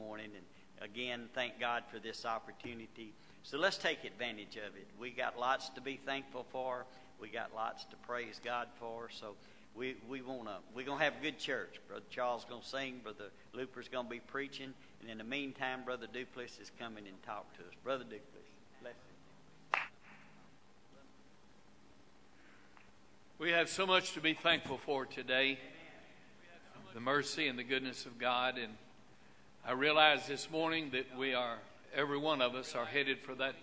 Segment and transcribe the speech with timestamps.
[0.00, 0.30] morning.
[0.34, 3.12] And again, thank God for this opportunity.
[3.42, 4.86] So let's take advantage of it.
[4.98, 6.86] We got lots to be thankful for.
[7.20, 9.08] We got lots to praise God for.
[9.10, 9.34] So
[9.74, 11.80] we we wanna we're gonna have a good church.
[11.88, 13.00] Brother Charles gonna sing.
[13.02, 14.72] Brother Looper's gonna be preaching.
[15.00, 17.74] And in the meantime, Brother Duplessis is coming and talk to us.
[17.84, 18.50] Brother Duplessis,
[18.82, 18.94] bless.
[23.38, 25.58] We have so much to be thankful for today
[26.94, 28.58] the mercy and the goodness of God.
[28.58, 28.74] And
[29.62, 31.58] I realize this morning that we are,
[31.94, 33.54] every one of us, are headed for that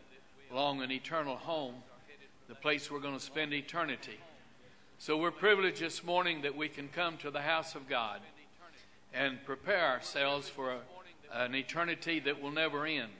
[0.53, 1.73] long and eternal home,
[2.47, 4.19] the place we're going to spend eternity.
[4.99, 8.21] So we're privileged this morning that we can come to the house of God
[9.11, 10.79] and prepare ourselves for a,
[11.33, 13.11] an eternity that will never end.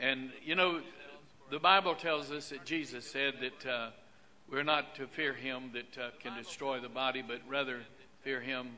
[0.00, 0.80] And, you know,
[1.50, 3.90] the Bible tells us that Jesus said that uh,
[4.50, 7.80] we're not to fear him that uh, can destroy the body, but rather
[8.22, 8.70] fear him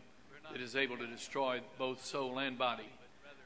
[0.50, 2.88] that is able to destroy both soul and body.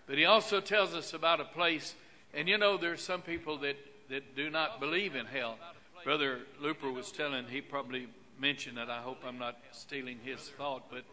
[0.06, 1.94] But he also tells us about a place,
[2.34, 3.76] and you know, there's some people that,
[4.10, 5.56] that do not believe in hell.
[6.04, 8.88] Brother Looper was telling, he probably mentioned it.
[8.88, 11.04] I hope I'm not stealing his thought, but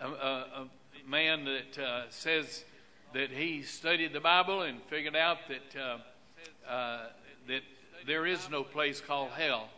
[0.00, 0.68] a, a, a
[1.06, 2.64] man that uh, says
[3.12, 7.06] that he studied the Bible and figured out that uh, uh,
[7.48, 7.62] that
[8.06, 9.68] there is no place called hell.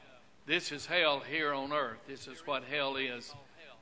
[0.46, 1.98] This is hell here on earth.
[2.06, 3.34] This is what hell is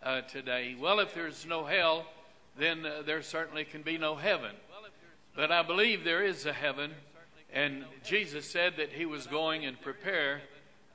[0.02, 0.76] uh, today.
[0.80, 2.06] Well, if there's no hell,
[2.56, 4.52] then uh, there certainly can be no heaven.
[5.34, 6.92] But I believe there is a heaven,
[7.52, 10.42] and Jesus said that He was going and prepare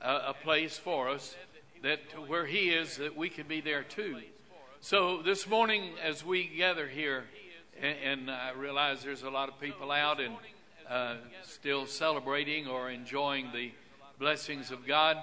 [0.00, 1.34] uh, a place for us
[1.82, 4.18] that where He is, that we can be there too.
[4.80, 7.24] So this morning, as we gather here,
[7.80, 10.36] and, and I realize there's a lot of people out and
[10.88, 13.72] uh, still celebrating or enjoying the
[14.18, 15.16] blessings of God,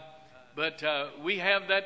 [0.56, 1.86] but uh, we have that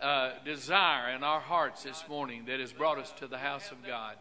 [0.00, 3.84] uh, desire in our hearts this morning that has brought us to the house of
[3.86, 4.14] God.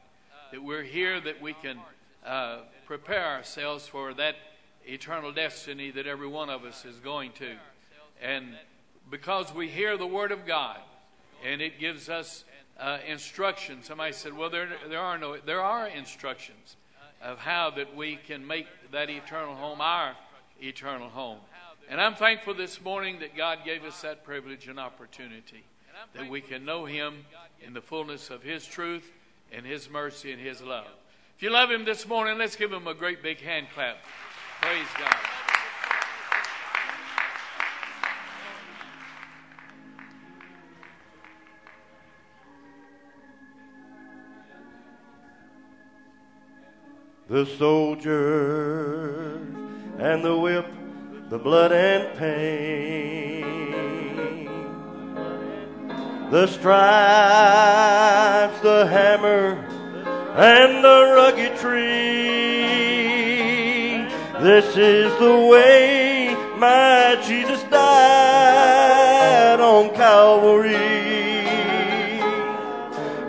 [0.52, 1.78] That we're here, that we can
[2.26, 4.36] uh, prepare ourselves for that
[4.86, 7.56] eternal destiny that every one of us is going to.
[8.22, 8.56] And
[9.12, 10.80] because we hear the Word of God
[11.46, 12.44] and it gives us
[12.80, 16.76] uh, instructions, somebody said, well, there, there, are no, there are instructions
[17.22, 20.16] of how that we can make that eternal home our
[20.62, 21.40] eternal home.
[21.90, 25.64] And I'm thankful this morning that God gave us that privilege and opportunity,
[26.14, 27.26] that we can know Him
[27.66, 29.10] in the fullness of His truth
[29.54, 30.88] and His mercy and His love.
[31.38, 33.98] If you love Him this morning, let's give Him a great big hand clap.
[34.62, 35.16] Praise God.
[47.30, 49.36] The soldier
[50.00, 50.66] and the whip
[51.30, 53.44] the blood and pain,
[56.32, 56.88] the stripes,
[58.62, 59.56] the hammer,
[60.38, 61.84] and the rugged tree.
[64.42, 70.78] This is the way my Jesus died on Calvary.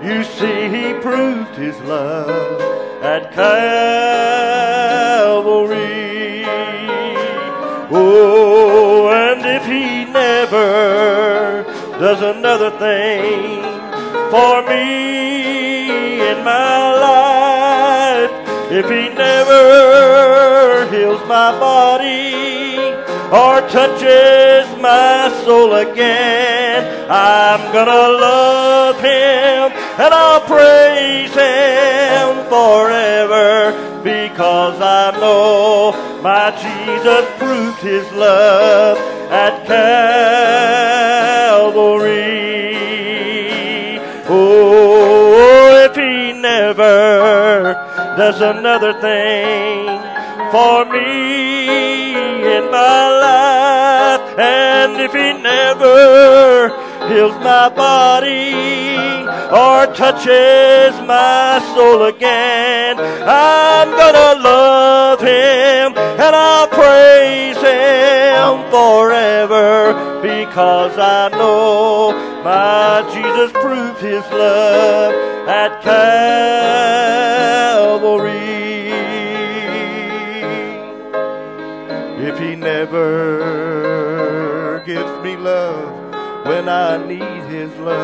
[0.07, 2.61] You see, he proved his love
[3.03, 3.59] at Calvary.
[7.91, 11.65] Oh, and if he never
[11.99, 13.63] does another thing
[14.31, 18.31] for me in my life,
[18.71, 22.68] if he never heals my body
[23.31, 34.81] or touches my soul again, I'm gonna love him and I'll praise him forever because
[34.81, 38.97] I know my Jesus proved his love
[39.31, 40.79] at Calvary.
[44.31, 47.75] Oh, if he never
[48.17, 49.87] does another thing
[50.51, 52.08] for me
[52.59, 56.69] in my life, and if he never
[57.09, 58.53] heals my body
[59.63, 70.99] or touches my soul again, I'm gonna love him and I'll praise him forever because
[70.99, 72.13] I know
[72.43, 75.15] my Jesus proved his love
[75.49, 77.08] at Calvary.
[82.91, 88.01] Never gives me love when I need his love,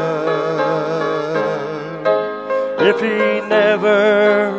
[2.81, 4.53] if he never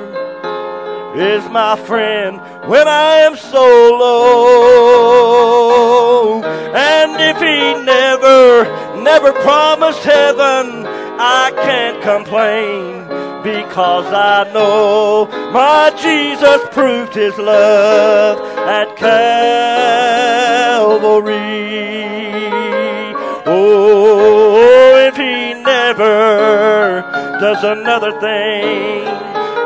[1.15, 3.61] is my friend when I am so
[3.99, 5.21] low.
[6.73, 8.65] And if he never,
[9.03, 10.87] never promised heaven,
[11.19, 19.21] I can't complain because I know my Jesus proved his love at Calvary.
[23.45, 27.03] Oh, if he never
[27.39, 29.05] does another thing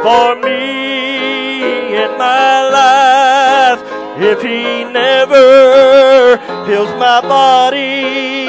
[0.04, 3.82] for me in my life,
[4.22, 6.36] if he never
[6.68, 8.49] heals my body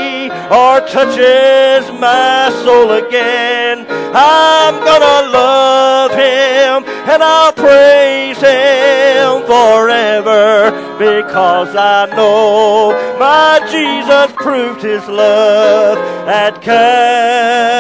[0.51, 11.75] or touches my soul again, I'm gonna love him and I'll praise him forever because
[11.75, 15.99] I know my Jesus proved his love
[16.29, 17.71] at Calvary.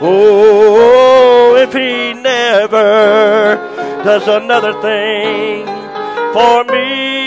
[0.00, 3.56] Oh, if he never
[4.04, 5.66] does another thing
[6.32, 7.21] for me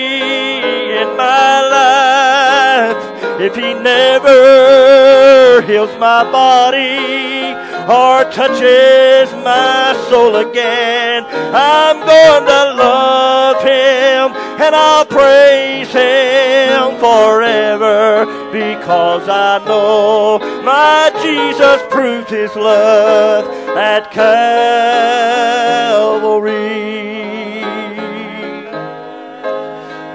[1.06, 2.98] in my life,
[3.42, 7.54] if he never heals my body
[7.88, 18.26] or touches my soul again, I'm going to love him and I'll praise him forever
[18.52, 23.46] because I know my Jesus proved his love
[23.78, 24.56] at Calvary.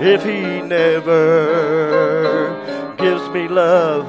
[0.03, 2.55] If he never
[2.97, 4.07] gives me love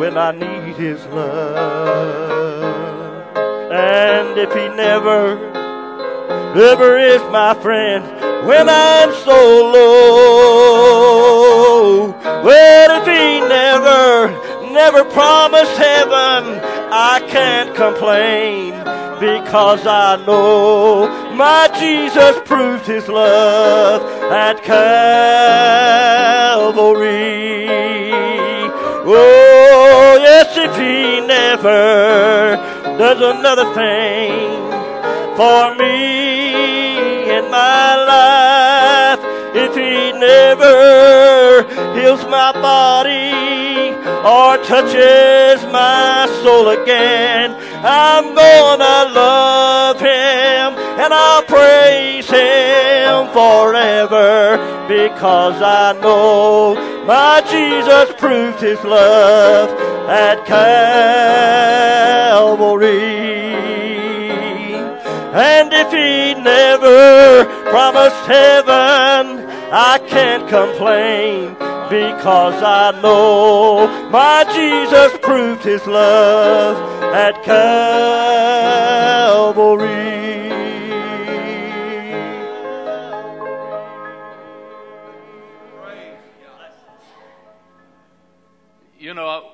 [0.00, 2.64] when I need his love,
[3.70, 5.38] and if he never
[6.58, 8.04] ever is my friend
[8.48, 9.86] when I'm so low.
[12.42, 14.28] Well, if he never,
[14.72, 16.60] never promised heaven,
[16.90, 18.72] I can't complain
[19.18, 25.26] because I know my Jesus proved his love at Calvary.
[29.08, 32.56] Oh, yes, if he never
[32.98, 34.56] does another thing
[35.36, 39.20] for me in my life.
[39.54, 41.62] If he never
[41.98, 43.75] heals my body
[44.26, 54.58] or touches my soul again, I'm gonna love him and I'll praise him forever
[54.88, 56.74] because I know
[57.06, 59.70] my Jesus proved his love
[60.10, 60.66] at Calvary.
[65.34, 71.54] And if he never promised heaven, I can't complain
[71.90, 76.76] because I know my Jesus proved his love
[77.14, 78.86] at Calvary.
[88.98, 89.52] You know,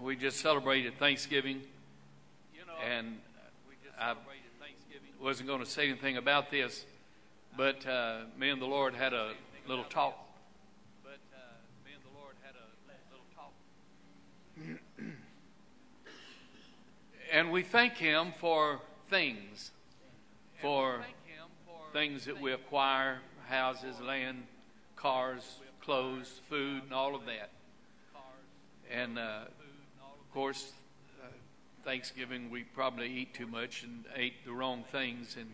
[0.00, 1.62] we just celebrated Thanksgiving,
[2.88, 3.18] and
[3.98, 4.14] I
[5.20, 6.84] wasn't going to say anything about this,
[7.56, 9.32] but uh, me and the Lord had a
[9.66, 10.18] little talk.
[11.02, 11.38] But uh,
[11.84, 12.68] me and the Lord had a
[13.10, 13.52] little talk.
[17.34, 19.72] And we thank Him for things,
[20.62, 21.04] for
[21.92, 24.44] things that we acquire houses, land,
[24.94, 27.50] cars, clothes, food, and all of that.
[28.88, 29.46] And uh,
[30.00, 30.72] of course,
[31.20, 31.26] uh,
[31.84, 35.36] Thanksgiving we probably eat too much and ate the wrong things.
[35.36, 35.50] And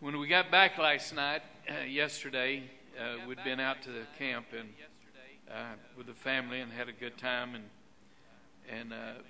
[0.00, 2.64] when we got back last night, uh, yesterday,
[3.00, 4.68] uh, we'd been out to the camp and
[5.50, 7.54] uh, with the family and had a good time.
[7.54, 7.64] And
[8.68, 9.22] and uh,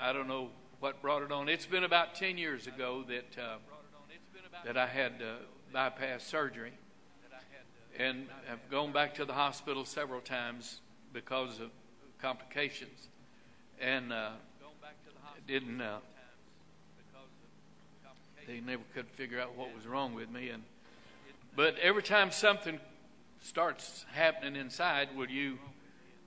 [0.00, 0.50] I don't know
[0.80, 1.48] what brought it on.
[1.48, 3.56] It's been about ten years ago that uh,
[4.64, 5.36] that I had uh,
[5.72, 6.72] bypass surgery,
[7.98, 10.80] and I've gone back to the hospital several times
[11.12, 11.70] because of
[12.20, 13.08] complications,
[13.80, 14.30] and uh,
[15.46, 15.80] didn't.
[15.80, 15.98] Uh,
[18.46, 20.62] they never could figure out what was wrong with me, and
[21.56, 22.78] but every time something
[23.40, 25.58] starts happening inside, will you,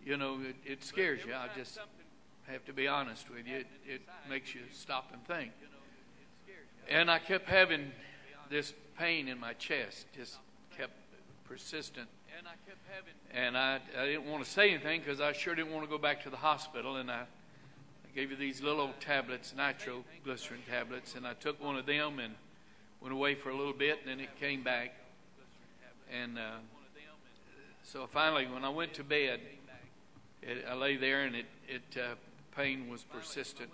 [0.04, 1.34] you know, it, it scares you.
[1.34, 1.80] I just
[2.51, 3.58] have to be honest with you.
[3.58, 5.51] It, it makes you stop and think.
[6.89, 7.91] And I kept having
[8.50, 10.38] this pain in my chest, just
[10.75, 10.94] kept
[11.48, 12.08] persistent.
[12.38, 15.72] And I, kept having and I didn't want to say anything because I sure didn't
[15.72, 16.96] want to go back to the hospital.
[16.96, 21.75] And I, I gave you these little old tablets, nitroglycerin tablets, and I took one
[21.75, 22.34] of them and
[23.01, 24.94] went away for a little bit, and then it came back.
[26.12, 26.58] And uh,
[27.84, 29.41] so finally, when I went to bed,
[30.41, 32.15] it, I lay there, and it, it uh,
[32.56, 33.70] pain was persistent.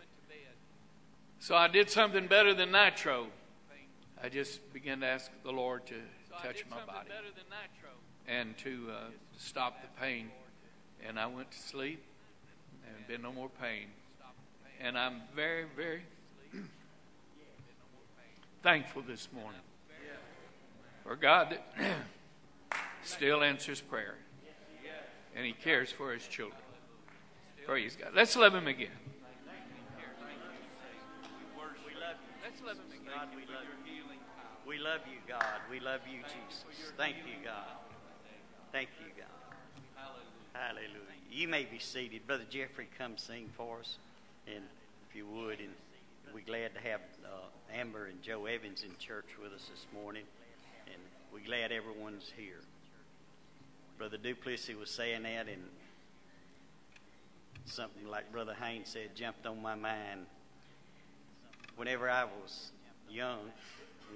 [1.39, 3.27] So I did something better than nitro.
[4.23, 5.95] I just began to ask the Lord to
[6.41, 7.09] touch my body
[8.27, 8.95] and to uh,
[9.37, 10.31] stop the pain.
[11.07, 12.03] And I went to sleep,
[12.87, 13.87] and been no more pain.
[14.81, 16.01] And I'm very, very
[18.63, 19.61] thankful this morning
[21.03, 21.97] for God that
[23.03, 24.15] still answers prayer.
[25.35, 26.57] And He cares for His children.
[27.65, 28.11] Praise God.
[28.13, 28.89] Let's love Him again.
[32.43, 33.13] Let's love Him again.
[33.13, 34.03] God, we love you.
[34.67, 35.61] We love you, God.
[35.69, 36.91] We love you, Jesus.
[36.95, 37.65] Thank you, God.
[38.71, 39.25] Thank you, God.
[40.53, 40.89] Hallelujah.
[41.31, 42.27] You may be seated.
[42.27, 43.97] Brother Jeffrey, come sing for us,
[44.47, 44.63] and
[45.09, 45.73] if you would, and
[46.33, 50.23] we're glad to have uh, Amber and Joe Evans in church with us this morning,
[50.85, 51.01] and
[51.33, 52.61] we're glad everyone's here.
[53.97, 55.63] Brother Duplessis was saying that, and
[57.65, 60.25] something like Brother Haynes said jumped on my mind.
[61.75, 62.71] Whenever I was
[63.09, 63.39] young,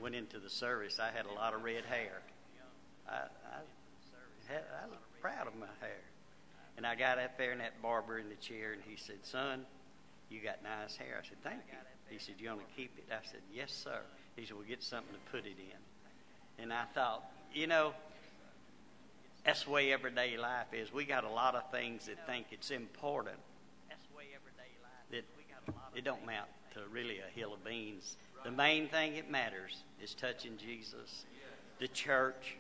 [0.02, 2.22] went into the service, I had a lot of red hair.
[3.08, 6.00] I, I, had, I was proud of my hair.
[6.78, 9.66] And I got up there, and that barber in the chair, and he said, Son,
[10.30, 11.20] you got nice hair.
[11.22, 11.78] I said, Thank you.
[12.10, 13.12] He said, You want to keep it?
[13.12, 14.00] I said, Yes, sir.
[14.36, 16.64] He said, Well, get something to put it in.
[16.64, 17.94] And I thought, you know,
[19.46, 20.94] that's the way everyday life is.
[20.94, 23.38] We got a lot of things that think it's important.
[23.88, 28.18] That's the way everyday life that it don't amount to really a hill of beans.
[28.44, 31.26] The main thing that matters is touching Jesus,
[31.80, 32.56] the church,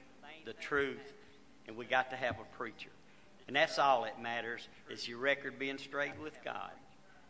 [0.45, 1.13] the truth,
[1.67, 2.89] and we got to have a preacher.
[3.47, 6.71] And that's all that matters is your record being straight with God.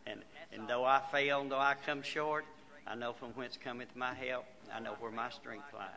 [0.06, 0.20] And
[0.52, 2.44] and though I fail and though I come short,
[2.86, 4.44] I know from whence cometh my help.
[4.74, 5.88] I know where my strength lies.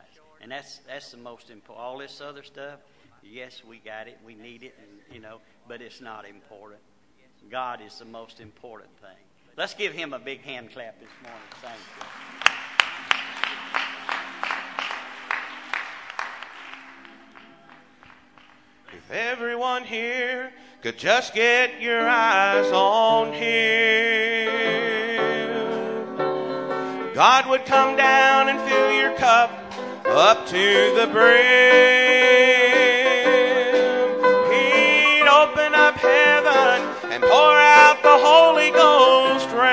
[0.41, 1.85] And that's that's the most important.
[1.85, 2.79] All this other stuff,
[3.23, 6.81] yes, we got it, we need it, and you know, but it's not important.
[7.49, 9.09] God is the most important thing.
[9.57, 11.41] Let's give him a big hand clap this morning.
[11.61, 12.23] Thank you.
[18.95, 20.51] If everyone here
[20.81, 24.53] could just get your eyes on Him,
[27.13, 29.49] God would come down and fill your cup
[30.05, 32.02] up to the brim.
[37.29, 39.67] Pour out the Holy Ghost rain,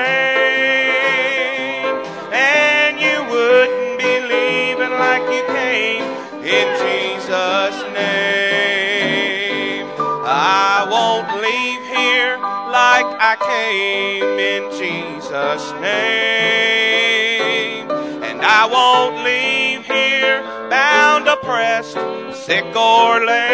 [2.33, 6.03] and you wouldn't be leaving like you came
[6.43, 8.41] in Jesus' name.
[10.23, 12.37] I won't leave here
[12.71, 15.91] like I came in Jesus' name.
[18.23, 21.97] And I won't leave here bound, oppressed,
[22.33, 23.51] sick, or lame.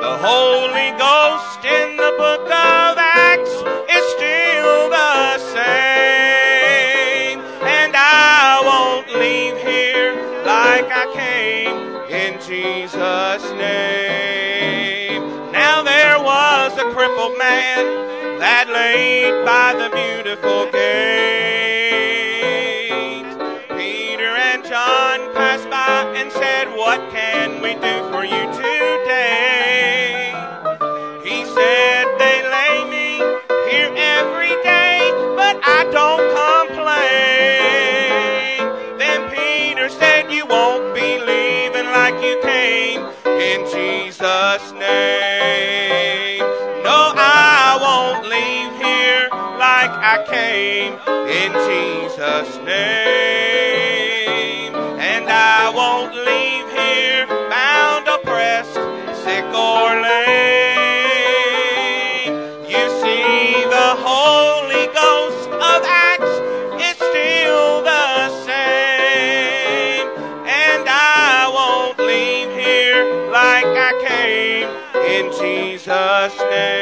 [0.00, 1.17] The Holy Ghost
[2.08, 7.40] the book of Acts is still the same.
[7.60, 10.14] And I won't leave here
[10.46, 11.76] like I came
[12.08, 15.22] in Jesus' name.
[15.52, 17.84] Now there was a crippled man
[18.38, 20.88] that laid by the beautiful gate.
[23.76, 28.67] Peter and John passed by and said, What can we do for you today?
[46.82, 49.28] No, I won't leave here
[49.58, 50.94] like I came
[51.28, 53.67] in Jesus' name.
[76.28, 76.77] Jesus'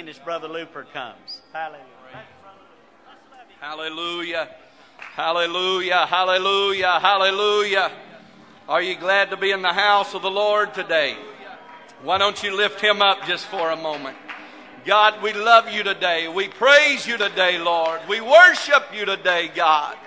[0.00, 1.42] 15 as Brother Looper comes.
[1.52, 1.84] Hallelujah.
[3.60, 4.48] Hallelujah.
[4.98, 6.06] Hallelujah.
[6.06, 7.00] Hallelujah.
[7.00, 7.92] Hallelujah.
[8.68, 11.16] Are you glad to be in the house of the Lord today?
[12.02, 14.16] Why don't you lift him up just for a moment?
[14.86, 16.28] God, we love you today.
[16.28, 18.00] We praise you today, Lord.
[18.08, 19.98] We worship you today, God.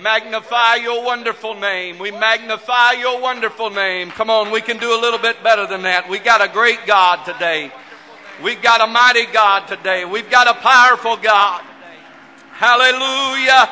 [0.00, 1.98] Magnify your wonderful name.
[1.98, 4.10] We magnify your wonderful name.
[4.12, 6.08] Come on, we can do a little bit better than that.
[6.08, 7.70] We got a great God today.
[8.42, 10.04] We've got a mighty God today.
[10.04, 11.62] We've got a powerful God.
[12.52, 13.66] Hallelujah.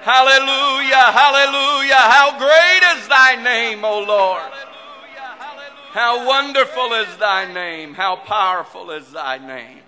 [0.00, 1.12] Hallelujah.
[1.12, 1.94] Hallelujah.
[1.94, 4.42] How great is thy name, O Lord.
[4.42, 5.62] Hallelujah.
[5.92, 7.94] How wonderful is thy name.
[7.94, 9.80] How powerful is thy name.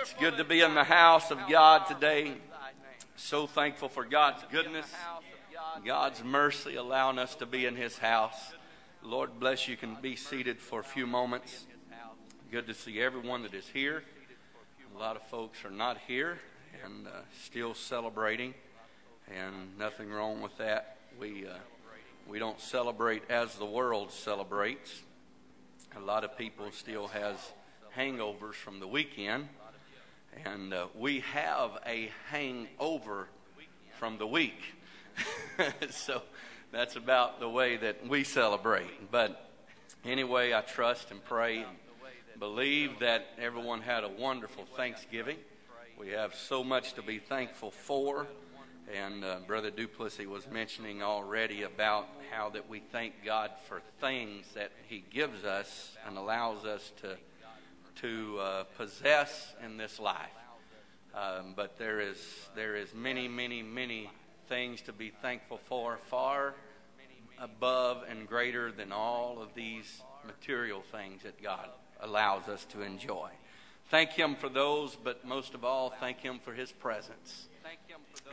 [0.00, 2.34] It's good to be in the house of God today.
[3.16, 4.86] So thankful for God's goodness,
[5.84, 8.52] God's mercy, allowing us to be in his house.
[9.02, 9.76] Lord bless you.
[9.76, 11.66] Can be seated for a few moments.
[12.50, 14.02] Good to see everyone that is here.
[14.96, 16.38] A lot of folks are not here
[16.82, 17.10] and uh,
[17.44, 18.54] still celebrating,
[19.28, 20.96] and nothing wrong with that.
[21.20, 21.58] We uh,
[22.26, 25.02] we don't celebrate as the world celebrates.
[25.94, 27.36] A lot of people still has
[27.94, 29.48] hangovers from the weekend,
[30.46, 33.28] and uh, we have a hangover
[33.98, 34.58] from the week.
[35.90, 36.22] so
[36.72, 39.10] that's about the way that we celebrate.
[39.10, 39.50] But
[40.02, 41.68] anyway, I trust and pray and
[42.38, 45.38] believe that everyone had a wonderful Thanksgiving.
[45.98, 48.28] We have so much to be thankful for.
[48.94, 54.46] And uh, Brother Duplessis was mentioning already about how that we thank God for things
[54.54, 57.16] that He gives us and allows us to
[58.02, 60.30] to uh, possess in this life.
[61.14, 62.18] Um, but there is
[62.54, 64.10] there is many, many, many
[64.48, 66.54] things to be thankful for, far
[67.40, 71.68] above and greater than all of these material things that God
[72.00, 73.30] allows us to enjoy.
[73.90, 77.48] Thank Him for those, but most of all, thank Him for His presence.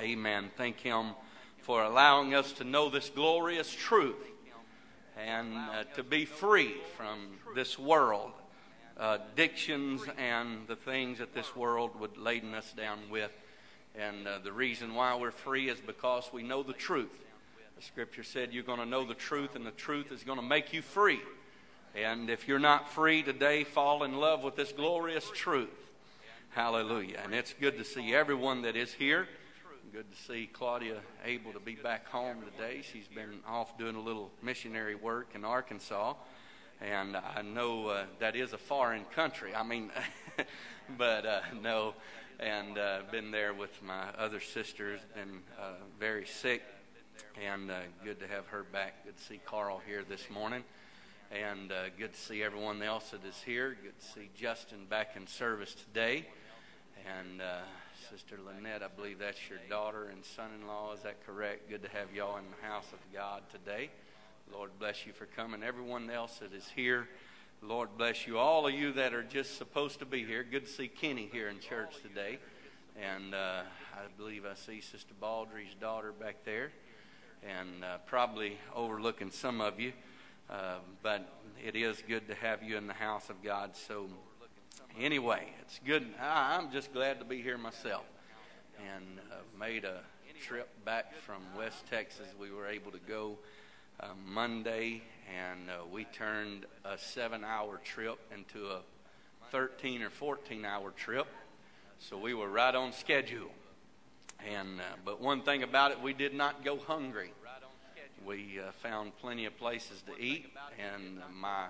[0.01, 0.51] Amen.
[0.57, 1.11] Thank Him
[1.57, 4.15] for allowing us to know this glorious truth
[5.17, 8.31] and uh, to be free from this world,
[8.97, 13.31] uh, addictions, and the things that this world would laden us down with.
[13.97, 17.21] And uh, the reason why we're free is because we know the truth.
[17.77, 20.45] The scripture said you're going to know the truth, and the truth is going to
[20.45, 21.21] make you free.
[21.95, 25.69] And if you're not free today, fall in love with this glorious truth.
[26.49, 27.21] Hallelujah.
[27.23, 29.29] And it's good to see everyone that is here.
[29.93, 32.81] Good to see Claudia able to be back home today.
[32.81, 36.15] She's been off doing a little missionary work in Arkansas.
[36.81, 39.55] And I know uh, that is a foreign country.
[39.55, 39.89] I mean,
[40.97, 41.93] but uh, no.
[42.41, 46.61] And uh, been there with my other sisters, been uh, very sick.
[47.41, 49.05] And uh, good to have her back.
[49.05, 50.65] Good to see Carl here this morning.
[51.31, 53.75] And uh, good to see everyone else that is here.
[53.81, 56.27] Good to see Justin back in service today.
[57.05, 57.61] And uh,
[58.11, 60.93] Sister Lynette, I believe that's your daughter and son in law.
[60.93, 61.69] Is that correct?
[61.69, 63.89] Good to have y'all in the house of God today.
[64.53, 65.63] Lord bless you for coming.
[65.63, 67.07] Everyone else that is here,
[67.63, 68.37] Lord bless you.
[68.37, 70.43] All of you that are just supposed to be here.
[70.43, 72.37] Good to see Kenny here in church today.
[73.01, 76.71] And uh, I believe I see Sister Baldry's daughter back there.
[77.43, 79.91] And uh, probably overlooking some of you.
[80.49, 81.27] Uh, but
[81.63, 83.75] it is good to have you in the house of God.
[83.75, 84.07] So,
[84.99, 86.05] anyway, it's good.
[86.21, 88.05] I, I'm just glad to be here myself.
[88.77, 90.01] And uh, made a
[90.41, 92.27] trip back from West Texas.
[92.39, 93.39] We were able to go
[93.99, 95.01] uh, Monday,
[95.35, 98.81] and uh, we turned a seven hour trip into a
[99.49, 101.27] 13 or 14 hour trip.
[101.97, 103.49] So, we were right on schedule.
[104.47, 107.31] And, uh, but one thing about it, we did not go hungry
[108.25, 111.67] we uh, found plenty of places to eat, and my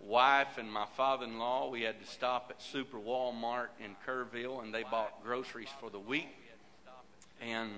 [0.00, 4.82] wife and my father-in-law, we had to stop at Super Walmart in Kerrville, and they
[4.82, 6.28] bought groceries for the week.
[7.40, 7.70] And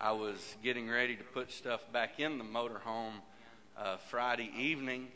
[0.00, 3.14] I was getting ready to put stuff back in the motorhome
[3.78, 5.08] uh, Friday evening,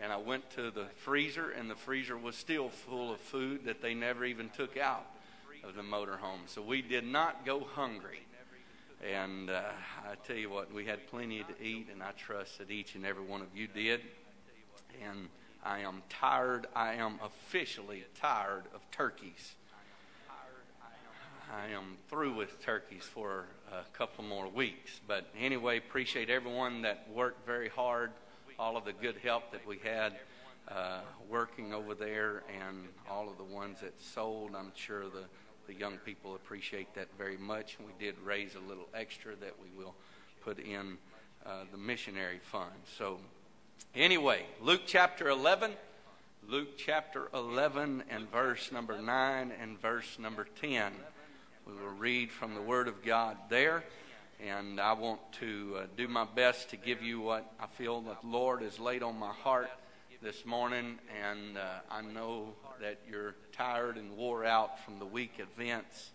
[0.00, 3.80] and I went to the freezer, and the freezer was still full of food that
[3.80, 5.06] they never even took out
[5.64, 6.46] of the motorhome.
[6.46, 8.20] So we did not go hungry.
[9.02, 9.62] And uh,
[10.08, 13.04] I tell you what, we had plenty to eat, and I trust that each and
[13.04, 14.00] every one of you did.
[15.04, 15.28] And
[15.64, 16.66] I am tired.
[16.74, 19.54] I am officially tired of turkeys.
[21.52, 25.00] I am through with turkeys for a couple more weeks.
[25.06, 28.12] But anyway, appreciate everyone that worked very hard,
[28.58, 30.14] all of the good help that we had
[30.68, 34.54] uh, working over there, and all of the ones that sold.
[34.56, 35.24] I'm sure the
[35.72, 37.78] the young people appreciate that very much.
[37.78, 39.94] We did raise a little extra that we will
[40.42, 40.98] put in
[41.46, 42.72] uh, the missionary fund.
[42.98, 43.18] So,
[43.94, 45.72] anyway, Luke chapter 11.
[46.48, 50.92] Luke chapter 11 and verse number 9 and verse number 10.
[51.66, 53.84] We will read from the Word of God there.
[54.44, 58.16] And I want to uh, do my best to give you what I feel the
[58.24, 59.70] Lord has laid on my heart
[60.20, 60.98] this morning.
[61.24, 62.48] And uh, I know
[62.82, 66.10] that you're tired and wore out from the week events.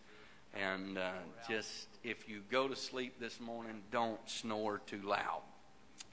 [0.54, 1.12] And uh,
[1.48, 5.42] just if you go to sleep this morning, don't snore too loud.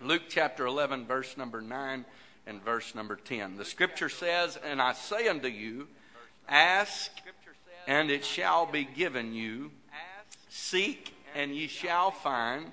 [0.01, 2.05] Luke chapter 11, verse number 9
[2.47, 3.57] and verse number 10.
[3.57, 5.89] The scripture says, And I say unto you,
[6.49, 7.11] Ask,
[7.89, 9.73] and it shall be given you.
[10.51, 12.67] Seek, and ye shall find.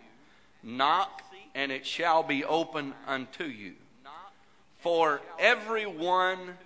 [0.61, 1.23] Knock,
[1.55, 3.73] and it shall be open unto you.
[4.81, 6.57] For everyone,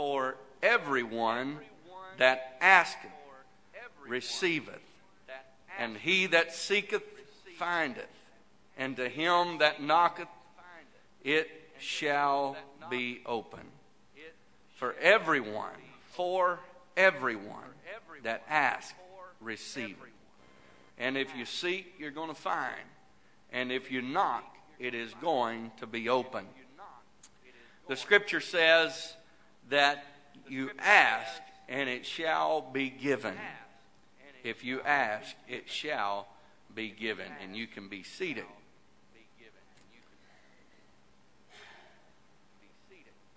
[0.00, 1.58] for everyone
[2.16, 3.10] that asketh
[4.08, 4.80] receiveth,
[5.78, 7.02] and he that seeketh
[7.58, 8.08] findeth,
[8.78, 10.26] and to him that knocketh
[11.22, 12.56] it shall
[12.88, 13.60] be open.
[14.76, 15.76] For everyone,
[16.12, 16.60] for
[16.96, 17.68] everyone
[18.22, 18.94] that asks,
[19.38, 19.98] receive.
[20.96, 22.88] And if you seek, you're going to find.
[23.52, 26.46] And if you knock, it is going to be open.
[27.86, 29.16] The scripture says
[29.70, 30.04] that
[30.48, 33.34] you ask and it shall be given.
[34.42, 36.28] If you ask, it shall
[36.74, 37.26] be given.
[37.42, 38.44] And you can be seated.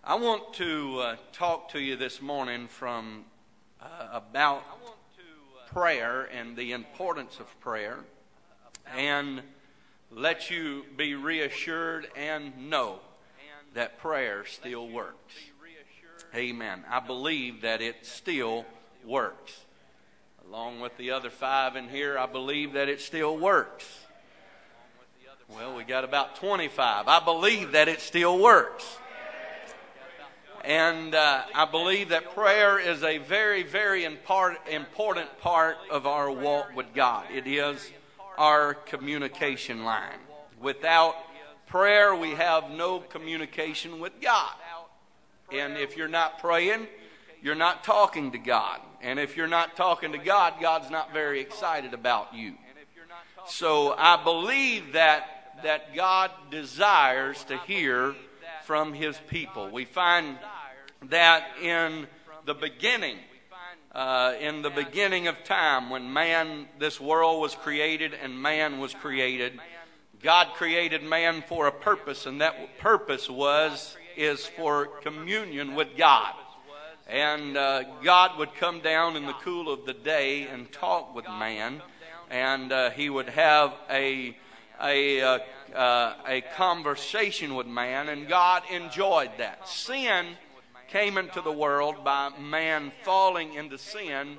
[0.04, 3.24] I want to uh, talk to you this morning from
[3.82, 4.64] uh, about
[5.72, 8.00] prayer and the importance of prayer
[8.96, 9.42] and
[10.12, 13.00] let you be reassured and know
[13.74, 15.34] that prayer still works.
[16.36, 16.84] Amen.
[16.90, 18.66] I believe that it still
[19.06, 19.62] works.
[20.48, 23.86] Along with the other five in here, I believe that it still works.
[25.48, 27.08] Well, we got about 25.
[27.08, 28.98] I believe that it still works.
[30.64, 36.76] And uh, I believe that prayer is a very, very important part of our walk
[36.76, 37.26] with God.
[37.32, 37.92] It is
[38.40, 40.20] our communication line.
[40.60, 41.16] Without
[41.68, 44.54] prayer, we have no communication with God.
[45.54, 46.88] And if you're not praying,
[47.42, 48.80] you're not talking to God.
[49.02, 52.54] And if you're not talking to God, God's not very excited about you.
[53.46, 58.16] So I believe that that God desires to hear
[58.66, 59.70] from his people.
[59.70, 60.38] We find
[61.04, 62.08] that in
[62.46, 63.18] the beginning,
[63.94, 68.94] uh, in the beginning of time, when man, this world was created and man was
[68.94, 69.60] created,
[70.22, 76.34] God created man for a purpose, and that purpose was is for communion with God.
[77.08, 81.26] And uh, God would come down in the cool of the day and talk with
[81.26, 81.82] man,
[82.30, 84.38] and uh, he would have a
[84.82, 85.40] a uh,
[85.76, 89.68] uh a conversation with man, and God enjoyed that.
[89.68, 90.28] Sin
[90.88, 94.38] came into the world by man falling into sin,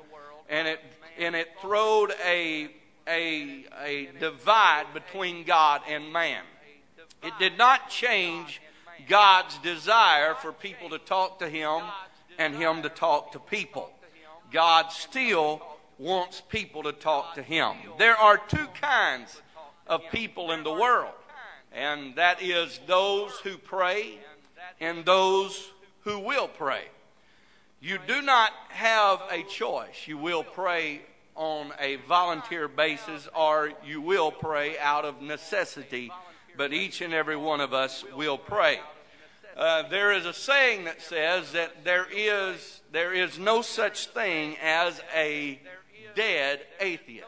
[0.48, 0.80] and it
[1.18, 2.70] and it throwed a
[3.06, 6.44] a a divide between God and man.
[7.22, 8.60] It did not change
[9.09, 11.83] God's desire for people to talk to Him
[12.38, 13.90] and Him to talk to people.
[14.50, 15.62] God still
[15.98, 17.72] wants people to talk to Him.
[17.98, 19.40] There are two kinds
[19.87, 21.14] of people in the world,
[21.72, 24.18] and that is those who pray
[24.80, 26.85] and those who will pray.
[27.80, 30.07] You do not have a choice.
[30.07, 31.02] You will pray
[31.35, 36.11] on a volunteer basis or you will pray out of necessity,
[36.57, 38.81] but each and every one of us will pray.
[39.57, 44.57] Uh, there is a saying that says that there is, there is no such thing
[44.62, 45.61] as a
[46.17, 47.27] dead atheist.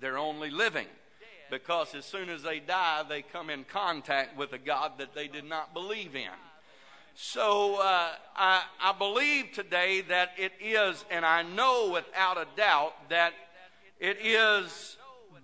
[0.00, 0.86] They're only living
[1.50, 5.28] because as soon as they die, they come in contact with a God that they
[5.28, 6.28] did not believe in.
[7.14, 12.94] So uh, I, I believe today that it is, and I know without a doubt
[13.08, 13.32] that
[13.98, 14.96] it is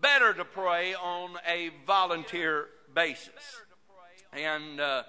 [0.05, 3.63] better to pray on a volunteer basis.
[4.35, 5.05] And uh,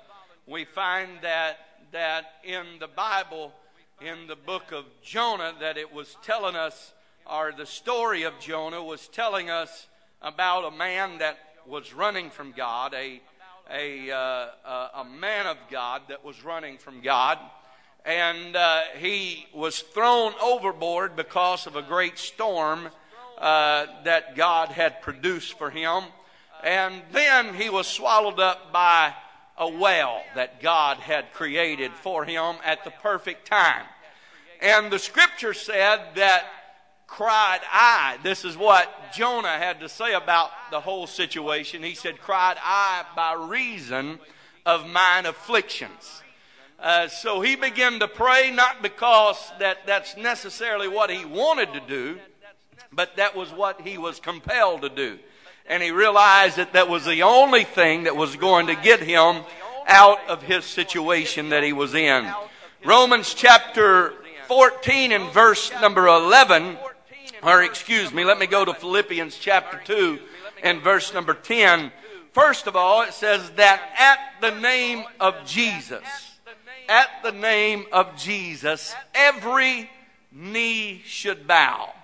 [0.47, 1.57] we find that
[1.91, 3.51] that in the Bible,
[3.99, 6.93] in the book of Jonah, that it was telling us,
[7.29, 9.87] or the story of Jonah was telling us
[10.21, 13.21] about a man that was running from God, a
[13.69, 17.37] a, uh, a man of God that was running from God.
[18.05, 22.91] And uh, he was thrown overboard because of a great storm
[23.37, 26.03] uh, that God had produced for him.
[26.63, 29.13] And then he was swallowed up by
[29.57, 33.85] a whale that God had created for him at the perfect time.
[34.61, 36.45] And the scripture said that
[37.07, 38.17] cried I.
[38.23, 41.83] This is what Jonah had to say about the whole situation.
[41.83, 44.19] He said, Cried I by reason
[44.65, 46.21] of mine afflictions.
[46.79, 51.79] Uh, so he began to pray, not because that, that's necessarily what he wanted to
[51.79, 52.19] do,
[52.95, 55.19] but that was what he was compelled to do.
[55.67, 59.43] And he realized that that was the only thing that was going to get him
[59.87, 62.31] out of his situation that he was in.
[62.83, 64.13] Romans chapter
[64.47, 66.77] 14 and verse number 11,
[67.41, 70.19] or excuse me, let me go to Philippians chapter 2
[70.63, 71.91] and verse number 10.
[72.31, 76.03] First of all, it says that at the name of Jesus,
[76.87, 79.89] at the name of Jesus, every
[80.31, 81.94] knee should bow.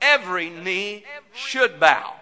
[0.00, 2.14] Every knee should bow.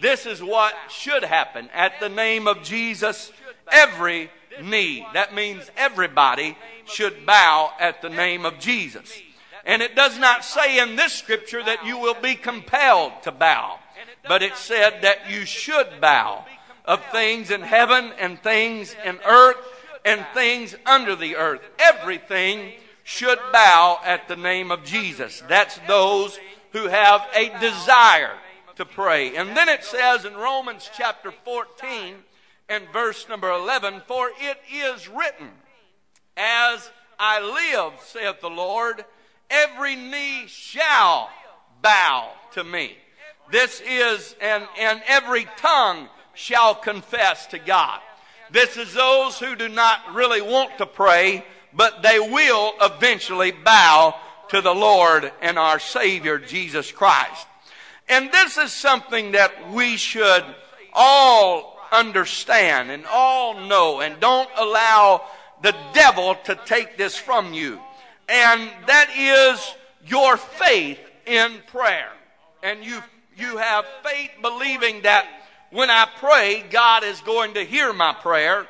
[0.00, 1.68] This is what should happen.
[1.74, 3.32] At the name of Jesus,
[3.70, 4.30] every
[4.62, 9.20] knee, that means everybody, should bow at the name of Jesus.
[9.64, 13.78] And it does not say in this scripture that you will be compelled to bow,
[14.26, 16.44] but it said that you should bow
[16.84, 19.56] of things in heaven and things in earth
[20.04, 21.60] and things under the earth.
[21.78, 22.72] Everything
[23.04, 25.42] should bow at the name of Jesus.
[25.48, 26.38] That's those
[26.72, 28.32] who have a desire
[28.76, 29.36] to pray.
[29.36, 32.14] And then it says in Romans chapter 14
[32.68, 35.50] and verse number 11, For it is written,
[36.36, 39.04] As I live, saith the Lord,
[39.50, 41.28] every knee shall
[41.82, 42.96] bow to me.
[43.50, 48.00] This is, and, and every tongue shall confess to God.
[48.50, 54.14] This is those who do not really want to pray, but they will eventually bow
[54.50, 57.46] to the Lord and our Savior, Jesus Christ.
[58.08, 60.44] And this is something that we should
[60.92, 65.22] all understand and all know, and don't allow
[65.62, 67.80] the devil to take this from you.
[68.28, 69.74] And that is
[70.06, 72.10] your faith in prayer.
[72.62, 73.00] And you,
[73.36, 75.26] you have faith believing that
[75.70, 78.66] when I pray, God is going to hear my prayer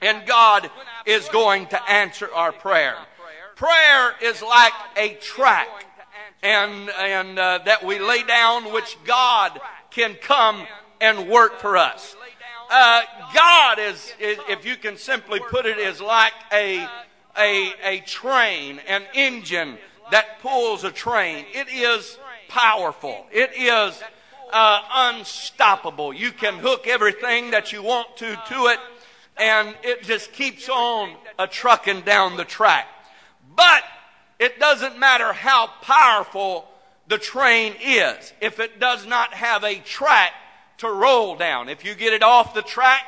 [0.00, 0.70] and God
[1.06, 2.96] is going to answer our prayer.
[3.62, 5.68] Prayer is like a track
[6.42, 9.60] and, and uh, that we lay down which God
[9.92, 10.66] can come
[11.00, 12.16] and work for us.
[12.68, 16.84] Uh, God is, is, if you can simply put it, is like a,
[17.38, 19.78] a, a train, an engine
[20.10, 21.44] that pulls a train.
[21.54, 23.26] It is powerful.
[23.30, 24.02] It is
[24.52, 26.12] uh, unstoppable.
[26.12, 28.80] You can hook everything that you want to to it,
[29.36, 32.88] and it just keeps on a trucking down the track.
[33.54, 33.84] But
[34.38, 36.66] it doesn't matter how powerful
[37.08, 40.32] the train is if it does not have a track
[40.78, 41.68] to roll down.
[41.68, 43.02] If you get it off the track,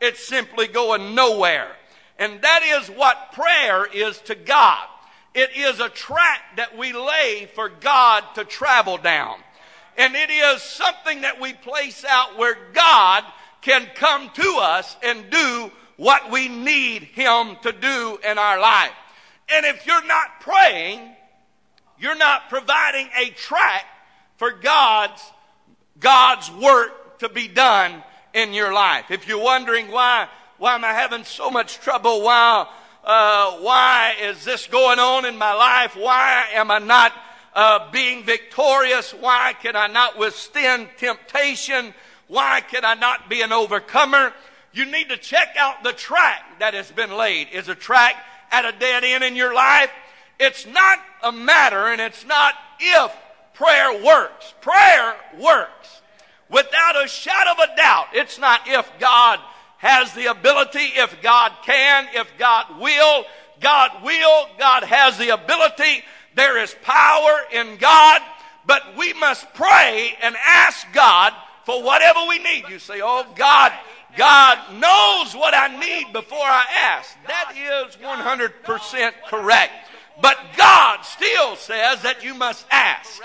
[0.00, 1.70] it's simply going nowhere.
[2.18, 4.86] And that is what prayer is to God.
[5.34, 9.38] It is a track that we lay for God to travel down.
[9.96, 13.24] And it is something that we place out where God
[13.60, 18.92] can come to us and do what we need Him to do in our life.
[19.50, 21.00] And if you're not praying,
[21.98, 23.84] you're not providing a track
[24.36, 25.22] for God's,
[26.00, 28.02] God's work to be done
[28.34, 29.10] in your life.
[29.10, 30.28] If you're wondering why,
[30.58, 32.22] why am I having so much trouble?
[32.22, 32.66] Why,
[33.04, 35.96] uh, why is this going on in my life?
[35.96, 37.12] Why am I not
[37.54, 39.12] uh, being victorious?
[39.12, 41.94] Why can I not withstand temptation?
[42.28, 44.32] Why can I not be an overcomer?
[44.72, 47.48] You need to check out the track that has been laid.
[47.52, 48.16] Is a track
[48.52, 49.90] at a dead end in your life?
[50.38, 53.16] It's not a matter and it's not if
[53.54, 54.54] prayer works.
[54.60, 56.00] Prayer works.
[56.50, 59.40] Without a shadow of a doubt, it's not if God
[59.78, 63.24] has the ability, if God can, if God will.
[63.60, 66.04] God will, God has the ability.
[66.34, 68.20] There is power in God,
[68.66, 71.32] but we must pray and ask God
[71.64, 72.68] for whatever we need.
[72.68, 73.72] You say, Oh, God,
[74.16, 77.16] God knows what I need before I ask.
[77.26, 79.72] That is 100% correct.
[80.20, 83.22] But God still says that you must ask.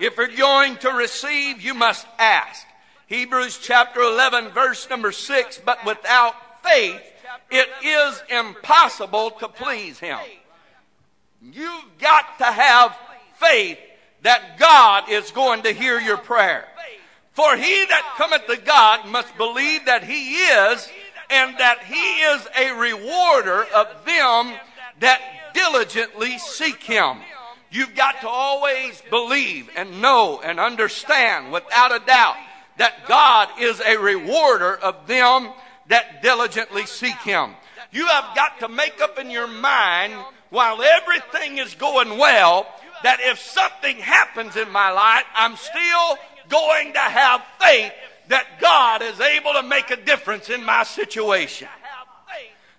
[0.00, 2.66] If you're going to receive, you must ask.
[3.06, 7.00] Hebrews chapter 11, verse number 6 But without faith,
[7.50, 10.18] it is impossible to please Him.
[11.42, 12.96] You've got to have
[13.38, 13.78] faith
[14.22, 16.66] that God is going to hear your prayer.
[17.32, 20.88] For he that cometh to God must believe that he is,
[21.30, 24.52] and that he is a rewarder of them
[24.98, 25.20] that
[25.54, 27.18] diligently seek him.
[27.70, 32.36] You've got to always believe and know and understand without a doubt
[32.78, 35.50] that God is a rewarder of them
[35.86, 37.54] that diligently seek him.
[37.92, 40.14] You have got to make up in your mind
[40.50, 42.66] while everything is going well
[43.02, 46.18] that if something happens in my life, I'm still
[46.50, 47.92] going to have faith
[48.28, 51.68] that God is able to make a difference in my situation.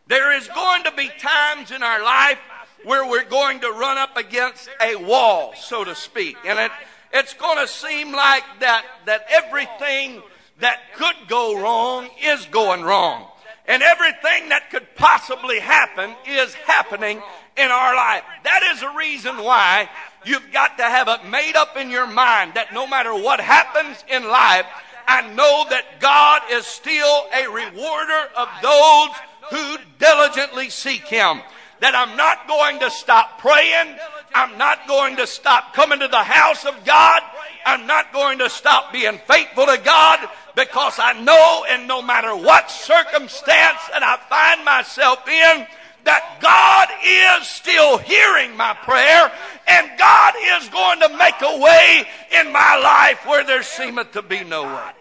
[0.07, 2.38] There is going to be times in our life
[2.84, 6.36] where we're going to run up against a wall, so to speak.
[6.45, 6.71] And it,
[7.13, 10.21] it's going to seem like that, that everything
[10.60, 13.30] that could go wrong is going wrong.
[13.71, 17.21] And everything that could possibly happen is happening
[17.55, 18.21] in our life.
[18.43, 19.89] That is the reason why
[20.25, 24.03] you've got to have it made up in your mind that no matter what happens
[24.10, 24.65] in life,
[25.07, 29.15] I know that God is still a rewarder of those
[29.51, 31.39] who diligently seek Him.
[31.79, 33.95] That I'm not going to stop praying.
[34.33, 37.21] I'm not going to stop coming to the house of God.
[37.65, 42.35] I'm not going to stop being faithful to God because I know and no matter
[42.35, 45.67] what circumstance that I find myself in,
[46.03, 49.31] that God is still hearing my prayer
[49.67, 52.07] and God is going to make a way
[52.39, 54.91] in my life where there seemeth to be no way.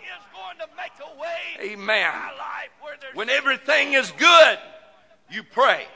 [1.63, 2.13] Amen.
[3.15, 4.59] When everything is good,
[5.31, 5.87] you pray.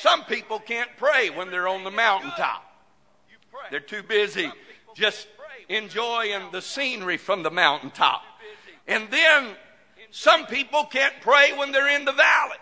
[0.00, 2.65] Some people can't pray when they're on the mountaintop.
[3.70, 4.50] They're too busy
[4.94, 5.26] just
[5.68, 8.22] enjoying the scenery from the mountaintop.
[8.86, 9.48] And then
[10.10, 12.56] some people can't pray when they're in the valley.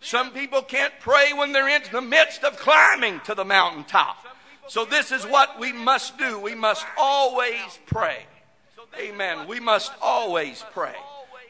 [0.00, 4.18] Some people can't pray when they're in the midst of climbing to the mountaintop.
[4.68, 6.38] So this is what we must do.
[6.38, 8.26] We must always pray.
[8.98, 9.46] Amen.
[9.46, 10.94] We must always pray.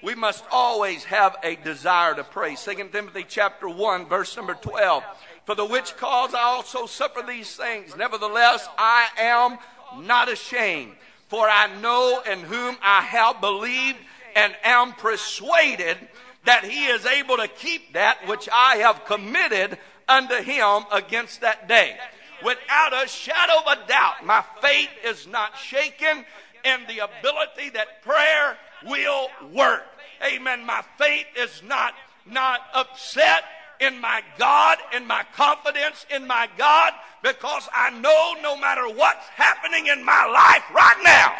[0.02, 2.54] We must always have a desire to pray.
[2.54, 5.02] 2 Timothy chapter 1 verse number 12.
[5.46, 7.96] For the which cause I also suffer these things.
[7.96, 9.58] Nevertheless, I am
[10.04, 10.96] not ashamed.
[11.28, 13.98] For I know in whom I have believed
[14.34, 15.96] and am persuaded
[16.44, 19.78] that he is able to keep that which I have committed
[20.08, 21.96] unto him against that day.
[22.44, 26.24] Without a shadow of a doubt, my faith is not shaken
[26.64, 29.84] in the ability that prayer will work.
[30.24, 30.66] Amen.
[30.66, 31.94] My faith is not,
[32.26, 33.44] not upset
[33.80, 39.26] in my God in my confidence in my God because I know no matter what's
[39.34, 41.34] happening in my life right now.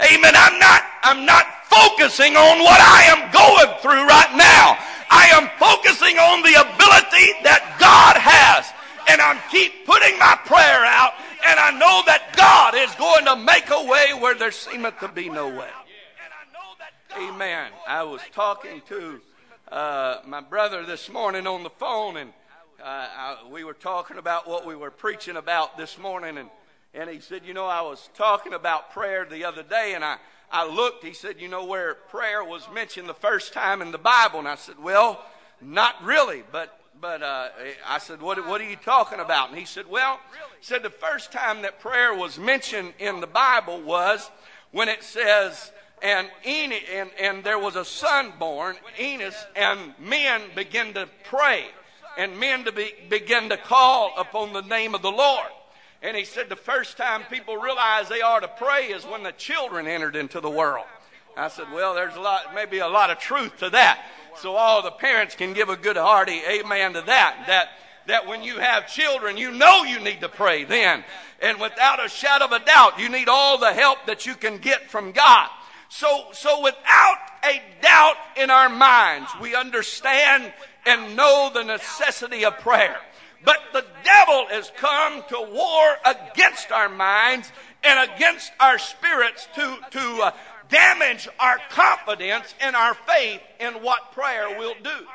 [0.00, 0.32] Amen.
[0.34, 4.80] I'm not, I'm not focusing on what I am going through right now.
[5.10, 8.72] I am focusing on the ability that God has.
[9.08, 11.12] And I'm keep putting my prayer out
[11.44, 15.08] and I know that God is going to make a way where there seemeth to
[15.08, 15.68] be no way.
[17.18, 17.70] Amen.
[17.88, 19.20] I was talking to
[19.70, 22.30] uh, my brother this morning on the phone, and
[22.82, 26.50] uh, I, we were talking about what we were preaching about this morning, and
[26.92, 30.16] and he said, you know, I was talking about prayer the other day, and I
[30.50, 31.04] I looked.
[31.04, 34.48] He said, you know, where prayer was mentioned the first time in the Bible, and
[34.48, 35.24] I said, well,
[35.60, 37.48] not really, but but uh,
[37.86, 39.50] I said, what, what are you talking about?
[39.50, 40.18] And he said, well,
[40.58, 44.30] he said the first time that prayer was mentioned in the Bible was
[44.70, 50.42] when it says, and, En- and, and there was a son born, Enos, and men
[50.54, 51.66] began to pray,
[52.16, 55.48] and men to be, begin to call upon the name of the Lord.
[56.02, 59.32] And he said the first time people realize they are to pray is when the
[59.32, 60.86] children entered into the world.
[61.36, 64.04] I said, well, there's a lot, maybe a lot of truth to that.
[64.36, 67.44] So all the parents can give a good hearty amen to that.
[67.46, 67.68] That
[68.06, 71.04] that when you have children, you know you need to pray then.
[71.40, 74.58] And without a shadow of a doubt, you need all the help that you can
[74.58, 75.48] get from God.
[75.90, 80.52] So, so without a doubt in our minds, we understand
[80.86, 82.96] and know the necessity of prayer.
[83.44, 87.50] But the devil has come to war against our minds
[87.82, 90.30] and against our spirits to, to uh,
[90.68, 95.06] damage our confidence and our faith in what prayer will do.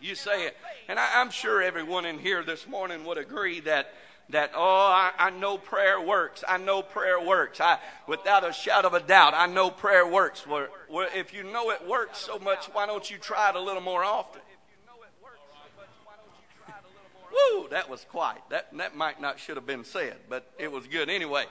[0.00, 0.56] You say it.
[0.88, 3.92] And I, I'm sure everyone in here this morning would agree that
[4.30, 6.42] that, oh, I, I, know prayer works.
[6.46, 7.60] I know prayer works.
[7.60, 10.46] I, without a shadow of a doubt, I know prayer works.
[10.46, 10.68] Well,
[11.14, 14.04] if you know it works so much, why don't you try it a little more
[14.04, 14.40] often?
[17.32, 18.42] Woo, that was quiet.
[18.50, 21.44] That, that might not should have been said, but it was good anyway.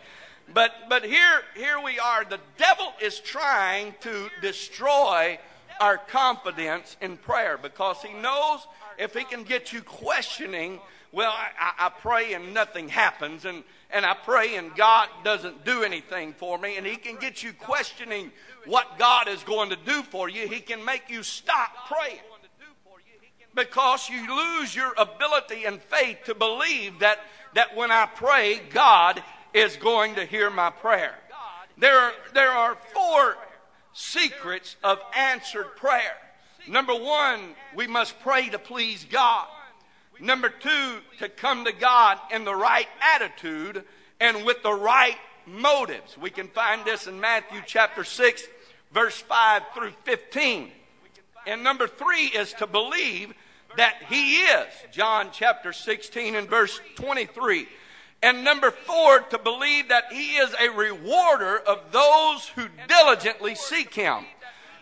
[0.53, 2.23] But, but here, here we are.
[2.25, 5.39] The devil is trying to destroy
[5.79, 10.79] our confidence in prayer because he knows if he can get you questioning
[11.12, 15.84] well, I, I, pray and nothing happens, and, and I pray and God doesn't do
[15.84, 18.32] anything for me, and He can get you questioning
[18.66, 20.47] what God is going to do for you.
[20.47, 22.20] He can make you stop praying
[23.53, 27.20] because you lose your ability and faith to believe that,
[27.55, 29.22] that when I pray, God
[29.53, 31.16] is going to hear my prayer.
[31.78, 33.38] There are, there are four
[33.93, 36.16] secrets of answered prayer.
[36.68, 39.47] Number one, we must pray to please God.
[40.22, 43.84] Number two, to come to God in the right attitude
[44.19, 45.17] and with the right
[45.47, 46.15] motives.
[46.15, 48.43] We can find this in Matthew chapter 6,
[48.93, 50.69] verse 5 through 15.
[51.47, 53.34] And number three is to believe
[53.78, 54.67] that He is.
[54.91, 57.67] John chapter 16 and verse 23.
[58.22, 63.95] And number four, to believe that He is a rewarder of those who diligently seek
[63.95, 64.26] Him.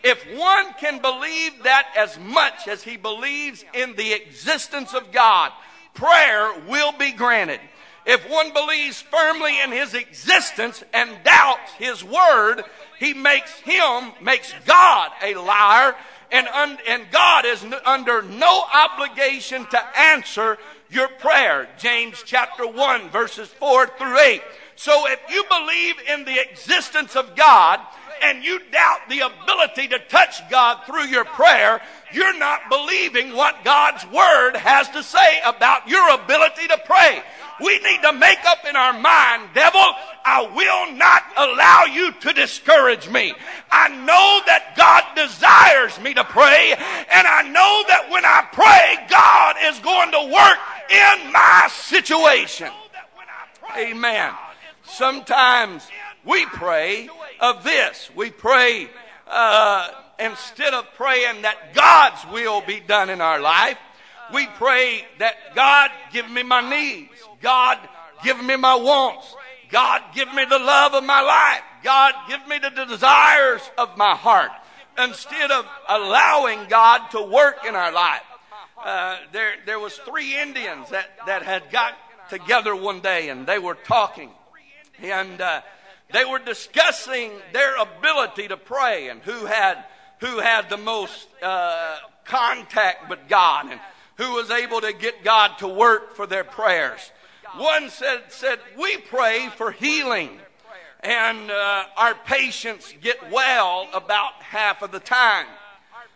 [0.04, 5.52] If one can believe that as much as he believes in the existence of God,
[5.94, 7.60] prayer will be granted.
[8.06, 12.64] If one believes firmly in his existence and doubts his word,
[12.98, 15.96] he makes him, makes God a liar,
[16.32, 20.58] and, un, and God is n- under no obligation to answer
[20.90, 21.68] your prayer.
[21.78, 24.42] James chapter 1, verses 4 through 8.
[24.76, 27.80] So if you believe in the existence of God,
[28.22, 33.64] and you doubt the ability to touch God through your prayer, you're not believing what
[33.64, 37.22] God's Word has to say about your ability to pray.
[37.62, 39.82] We need to make up in our mind, devil,
[40.26, 43.34] I will not allow you to discourage me.
[43.70, 49.08] I know that God desires me to pray, and I know that when I pray,
[49.10, 50.58] God is going to work
[50.90, 52.72] in my situation.
[53.78, 54.34] Amen.
[54.84, 55.88] Sometimes
[56.26, 57.10] we pray
[57.40, 58.10] of this.
[58.16, 58.90] We pray,
[59.28, 59.90] uh,
[60.20, 63.78] instead of praying that God's will be done in our life,
[64.34, 67.10] we pray that God give me my needs.
[67.42, 67.78] God
[68.24, 69.36] give me my wants.
[69.70, 71.62] God give me the love of my life.
[71.84, 74.52] God give me the desires of my heart.
[74.98, 78.22] Instead of allowing God to work in our life.
[78.84, 81.94] Uh, there, there was three Indians that, that had got
[82.30, 84.30] together one day and they were talking.
[85.02, 85.62] And uh,
[86.12, 89.84] they were discussing their ability to pray and who had
[90.20, 93.80] who had the most uh, contact with God and
[94.18, 97.00] who was able to get God to work for their prayers.
[97.56, 100.40] One said said we pray for healing,
[101.00, 105.48] and uh, our patients get well about half of the time.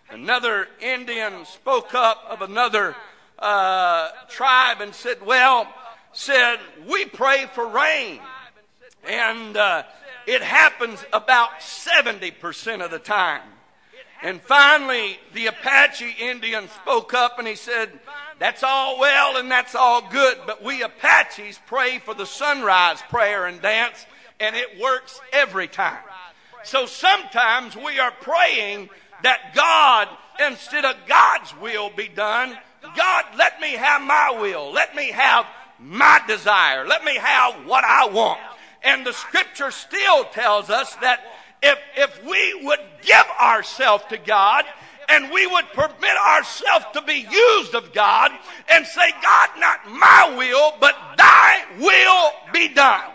[0.10, 2.96] Another Indian spoke up of another
[3.39, 5.68] uh, tribe and said, "Well,
[6.12, 8.20] said we pray for rain."
[9.08, 9.84] And uh,
[10.26, 13.41] it happens about 70% of the time.
[14.22, 17.89] And finally, the Apache Indian spoke up and he said,
[18.39, 23.45] That's all well and that's all good, but we Apaches pray for the sunrise prayer
[23.47, 24.06] and dance,
[24.39, 25.99] and it works every time.
[26.64, 28.89] So sometimes we are praying
[29.24, 30.08] that God,
[30.47, 32.58] instead of God's will be done,
[32.95, 34.72] God, let me have my will.
[34.72, 35.45] Let me have
[35.80, 36.88] my desire.
[36.88, 38.39] Let me have what I want.
[38.84, 41.21] And the scripture still tells us that
[41.61, 44.65] if, if we would give ourselves to God
[45.07, 48.31] and we would permit ourselves to be used of God
[48.69, 53.09] and say, God, not my will, but thy will be done.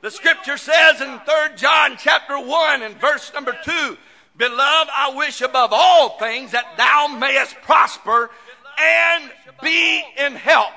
[0.00, 3.96] The scripture says in 3 John chapter 1 and verse number 2,
[4.36, 8.30] Beloved, I wish above all things that thou mayest prosper
[8.78, 9.30] and
[9.62, 10.72] be in health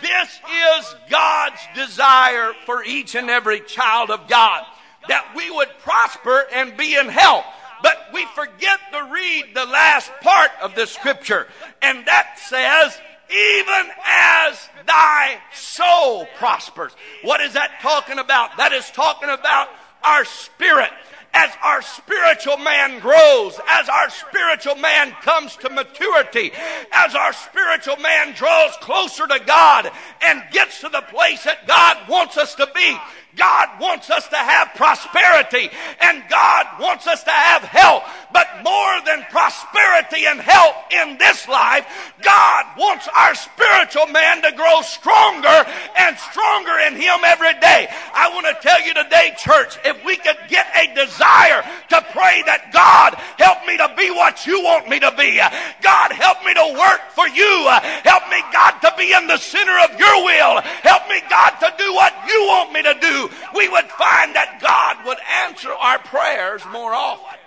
[0.00, 4.64] this is God's desire for each and every child of God
[5.08, 7.44] that we would prosper and be in health.
[7.82, 11.46] But we forget to read the last part of the scripture,
[11.82, 12.98] and that says,
[13.30, 16.92] even as thy soul prospers.
[17.22, 18.56] What is that talking about?
[18.56, 19.68] That is talking about
[20.02, 20.90] our spirit
[21.36, 26.50] as our spiritual man grows, as our spiritual man comes to maturity,
[26.90, 29.90] as our spiritual man draws closer to God
[30.24, 32.96] and gets to the place that God wants us to be,
[33.36, 35.70] God wants us to have prosperity
[36.00, 38.04] and God wants us to have health.
[38.32, 41.86] But more than prosperity and health in this life,
[42.22, 45.64] God wants our spiritual man to grow stronger
[45.96, 47.88] and stronger in Him every day.
[48.12, 52.42] I want to tell you today, church, if we could get a desire to pray
[52.44, 55.40] that God help me to be what you want me to be.
[55.82, 57.68] God help me to work for you.
[58.04, 60.60] Help me, God, to be in the center of your will.
[60.82, 62.94] Help me, God, to do what you want me to
[63.28, 67.38] do we would find that God would answer our prayers more often.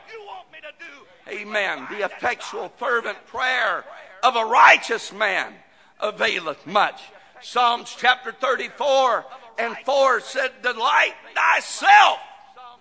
[1.29, 1.87] Amen.
[1.91, 3.85] The effectual, fervent prayer
[4.23, 5.53] of a righteous man
[5.99, 7.01] availeth much.
[7.41, 9.25] Psalms chapter 34
[9.59, 12.19] and 4 said, Delight thyself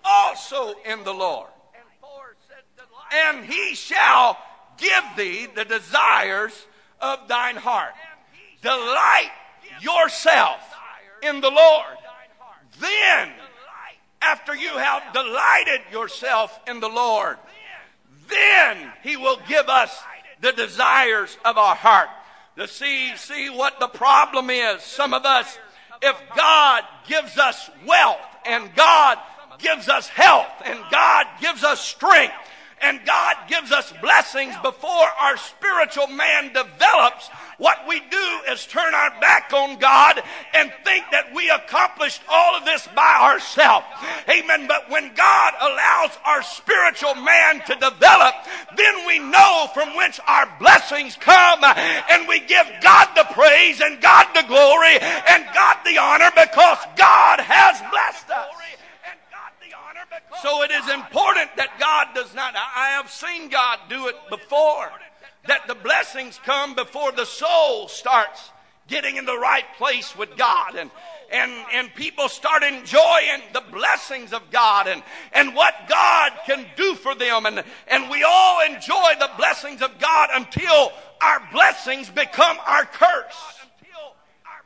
[0.04, 1.48] also in the Lord,
[3.12, 4.38] and he shall
[4.78, 6.66] give thee the desires
[7.00, 7.92] of thine heart.
[8.62, 9.30] Delight
[9.80, 10.60] yourself
[11.22, 11.96] in the Lord,
[12.80, 13.30] then,
[14.20, 17.36] after you have delighted yourself in the Lord,
[18.28, 19.96] then He will give us
[20.40, 22.08] the desires of our heart.
[22.56, 24.82] To see, see what the problem is.
[24.82, 25.58] Some of us,
[26.02, 29.18] if God gives us wealth and God
[29.58, 32.34] gives us health and God gives us strength
[32.82, 38.94] and God gives us blessings before our spiritual man develops, what we do is turn
[38.94, 40.22] our back on God
[40.54, 43.86] and think that we accomplished all of this by ourselves.
[44.28, 44.68] Amen.
[44.68, 48.34] But when God allows our spiritual man to develop,
[48.76, 54.00] then we know from whence our blessings come and we give God the praise and
[54.00, 58.77] God the glory and God the honor because God has blessed us.
[60.42, 64.90] So it is important that God does not, I have seen God do it before,
[65.46, 68.50] that the blessings come before the soul starts
[68.86, 70.90] getting in the right place with God and
[71.30, 75.02] and, and people start enjoying the blessings of God and,
[75.32, 77.44] and what God can do for them.
[77.46, 83.57] And, and we all enjoy the blessings of God until our blessings become our curse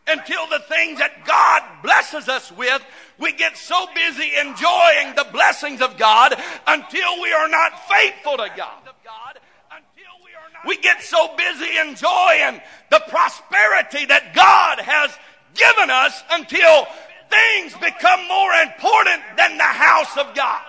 [0.07, 2.85] until the things that God blesses us with,
[3.19, 6.35] we get so busy enjoying the blessings of God
[6.67, 8.83] until we are not faithful to God.
[10.67, 15.11] We get so busy enjoying the prosperity that God has
[15.55, 16.87] given us until
[17.29, 20.63] things become more important than the house of God.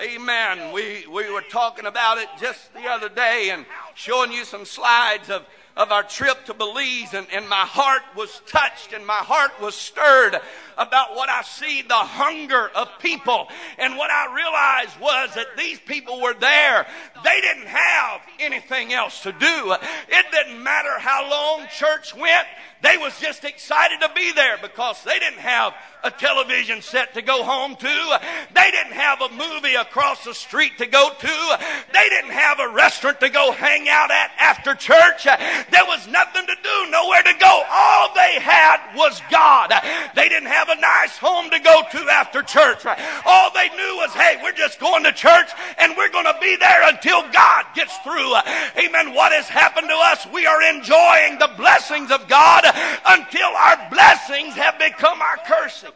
[0.00, 0.72] Amen.
[0.72, 5.28] We, we were talking about it just the other day and showing you some slides
[5.28, 5.44] of
[5.78, 9.76] of our trip to Belize, and, and my heart was touched and my heart was
[9.76, 10.36] stirred
[10.76, 13.48] about what I see the hunger of people.
[13.78, 16.86] And what I realized was that these people were there.
[17.24, 19.76] They didn't have anything else to do.
[20.08, 22.46] It didn't matter how long church went.
[22.80, 25.74] They was just excited to be there because they didn't have
[26.04, 28.20] a television set to go home to.
[28.54, 31.58] They didn't have a movie across the street to go to.
[31.92, 35.26] They didn't have a restaurant to go hang out at after church.
[35.70, 37.62] There was nothing to do, nowhere to go.
[37.70, 39.72] All they had was God.
[40.14, 42.86] They didn't have a nice home to go to after church.
[43.26, 46.56] All they knew was, hey, we're just going to church and we're going to be
[46.56, 48.34] there until God gets through.
[48.78, 49.14] Amen.
[49.14, 50.26] What has happened to us?
[50.32, 52.64] We are enjoying the blessings of God
[53.06, 55.90] until our blessings have become our curses.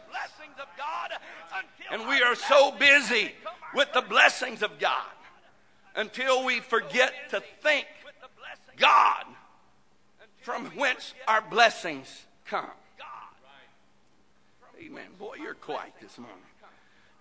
[1.91, 3.31] And we are so busy
[3.73, 5.05] with the blessings of God
[5.95, 7.85] until we forget to thank
[8.77, 9.25] God
[10.43, 12.69] from whence our blessings come.
[14.77, 15.07] Amen.
[15.17, 16.37] Boy, you're quiet this morning.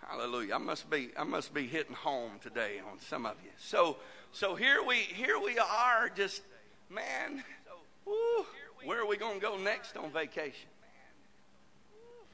[0.08, 0.56] Hallelujah.
[0.56, 3.50] I must be I must be hitting home today on some of you.
[3.56, 3.96] So
[4.32, 6.42] so here we here we are just
[6.90, 7.44] man,
[8.04, 8.44] woo,
[8.84, 10.68] where are we going to go next on vacation?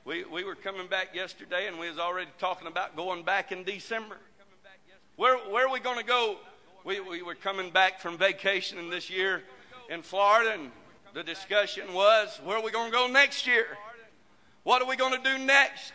[0.07, 3.63] We, we were coming back yesterday and we was already talking about going back in
[3.63, 4.17] December.
[5.17, 6.39] Where, where are we going to go?
[6.83, 9.43] We, we were coming back from vacation in this year
[9.89, 10.71] in Florida and
[11.15, 13.67] the discussion was, where are we going to go next year?
[14.63, 15.93] What are we going to do next?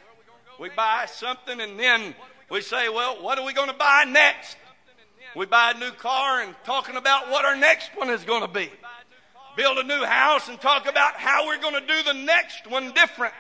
[0.59, 2.15] We buy something and then
[2.49, 4.57] we say, well, what are we going to buy next?
[5.35, 8.47] We buy a new car and talking about what our next one is going to
[8.47, 8.69] be
[9.55, 12.91] build a new house and talk about how we're going to do the next one
[12.93, 13.33] different.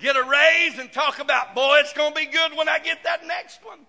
[0.00, 3.04] Get a raise and talk about, boy, it's going to be good when I get
[3.04, 3.80] that next one.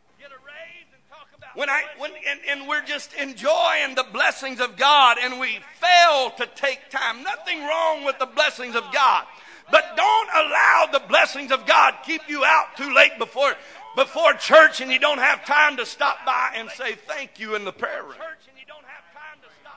[1.55, 6.31] When I, when, and, and we're just enjoying the blessings of God and we fail
[6.37, 7.23] to take time.
[7.23, 9.25] Nothing wrong with the blessings of God.
[9.69, 13.53] But don't allow the blessings of God keep you out too late before,
[13.95, 17.65] before church and you don't have time to stop by and say thank you in
[17.65, 18.15] the prayer room.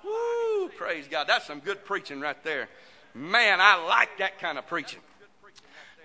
[0.05, 1.27] Woo, praise God.
[1.27, 2.69] That's some good preaching right there.
[3.15, 5.01] Man, I like that kind of preaching.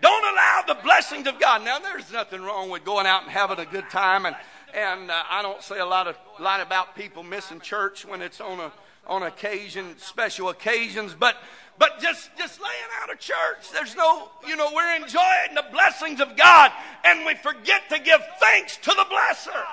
[0.01, 1.63] Don't allow the blessings of God.
[1.63, 4.35] Now, there's nothing wrong with going out and having a good time, and
[4.73, 8.41] and uh, I don't say a lot of lot about people missing church when it's
[8.41, 8.71] on a
[9.07, 11.35] on occasion, special occasions, but
[11.77, 13.71] but just just laying out of church.
[13.73, 16.71] There's no, you know, we're enjoying the blessings of God,
[17.03, 19.63] and we forget to give thanks to the blesser.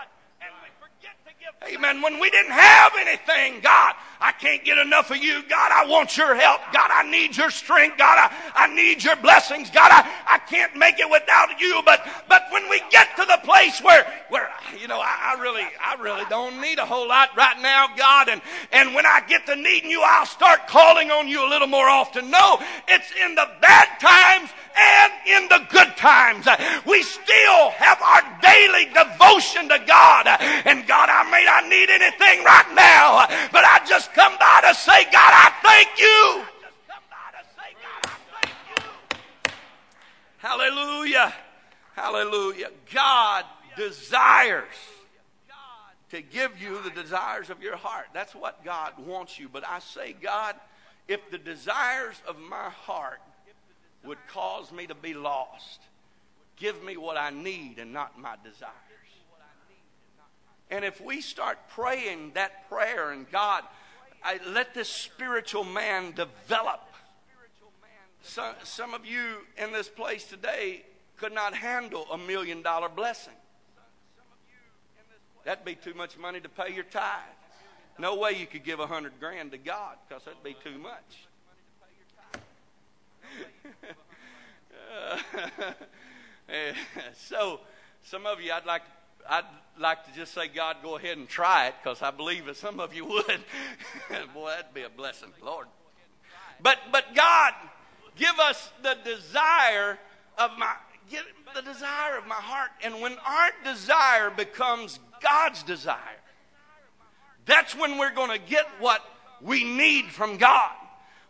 [1.64, 2.02] Amen.
[2.02, 5.42] When we didn't have anything, God, I can't get enough of you.
[5.48, 6.60] God, I want your help.
[6.72, 7.96] God, I need your strength.
[7.96, 9.70] God, I, I need your blessings.
[9.70, 11.80] God, I, I can't make it without you.
[11.84, 15.64] But but when we get to the place where where you know I, I really
[15.82, 19.46] I really don't need a whole lot right now, God, and and when I get
[19.46, 22.30] to needing you, I'll start calling on you a little more often.
[22.30, 26.46] No, it's in the bad times and in the good times.
[26.86, 30.26] We still have our daily devotion to God.
[30.66, 34.74] And God, I may not need anything right now, but I just come by to
[34.74, 36.44] say, God, I thank you.
[40.38, 41.34] Hallelujah.
[41.94, 42.70] Hallelujah.
[42.92, 43.44] God
[43.76, 44.64] desires
[46.10, 48.06] to give you the desires of your heart.
[48.14, 49.48] That's what God wants you.
[49.48, 50.54] But I say, God,
[51.08, 53.20] if the desires of my heart
[54.06, 55.80] would cause me to be lost,
[56.56, 58.72] give me what I need and not my desires.
[60.70, 63.62] And if we start praying that prayer and God,
[64.22, 66.82] I, let this spiritual man develop.
[68.22, 70.82] Some, some of you in this place today
[71.16, 73.32] could not handle a million dollar blessing.
[75.44, 77.20] That'd be too much money to pay your tithe.
[77.98, 81.25] No way you could give a hundred grand to God because that'd be too much.
[87.16, 87.60] so,
[88.02, 88.82] some of you, I'd like,
[89.28, 89.44] I'd
[89.78, 92.80] like to just say, God, go ahead and try it because I believe that some
[92.80, 93.24] of you would.
[94.34, 95.66] Boy, that'd be a blessing, Lord.
[96.62, 97.52] But, but God,
[98.16, 99.98] give us the desire
[100.38, 100.74] of my,
[101.10, 101.24] give
[101.54, 102.70] the desire of my heart.
[102.82, 105.98] And when our desire becomes God's desire,
[107.44, 109.02] that's when we're going to get what
[109.40, 110.72] we need from God.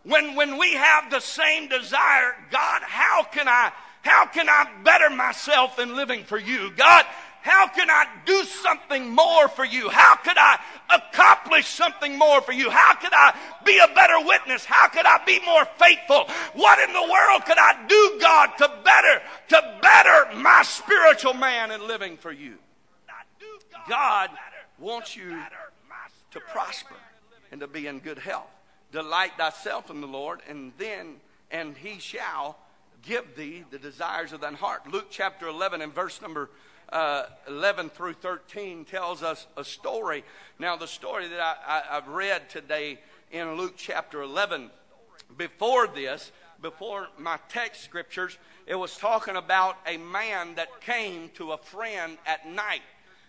[0.07, 5.11] When, when we have the same desire, God, how can I, how can I better
[5.11, 6.71] myself in living for you?
[6.77, 7.05] God,
[7.43, 9.89] how can I do something more for you?
[9.89, 10.61] How could I
[10.95, 12.71] accomplish something more for you?
[12.71, 14.65] How could I be a better witness?
[14.65, 16.29] How could I be more faithful?
[16.55, 21.73] What in the world could I do, God, to better, to better my spiritual man
[21.73, 22.55] in living for you?
[23.89, 24.31] God
[24.79, 25.37] wants you
[26.31, 26.95] to prosper
[27.51, 28.56] and to be in good health.
[28.93, 31.17] Delight thyself in the Lord, and then,
[31.51, 32.59] and he shall
[33.03, 34.91] give thee the desires of thine heart.
[34.91, 36.51] Luke chapter 11 and verse number
[36.91, 40.25] uh, 11 through 13 tells us a story.
[40.59, 42.99] Now, the story that I, I, I've read today
[43.33, 44.71] in Luke chapter 11,
[45.37, 46.31] before this,
[46.63, 52.19] before my text scriptures, it was talking about a man that came to a friend
[52.25, 52.83] at night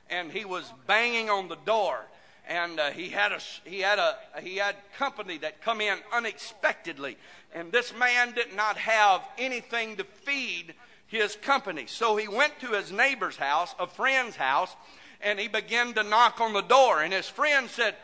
[0.09, 2.05] and he was banging on the door
[2.47, 7.17] and uh, he had a he had a he had company that come in unexpectedly.
[7.53, 10.73] And this man did not have anything to feed
[11.07, 11.85] his company.
[11.87, 14.75] So he went to his neighbor's house a friend's house
[15.21, 17.01] and he began to knock on the door.
[17.01, 17.95] And his friend said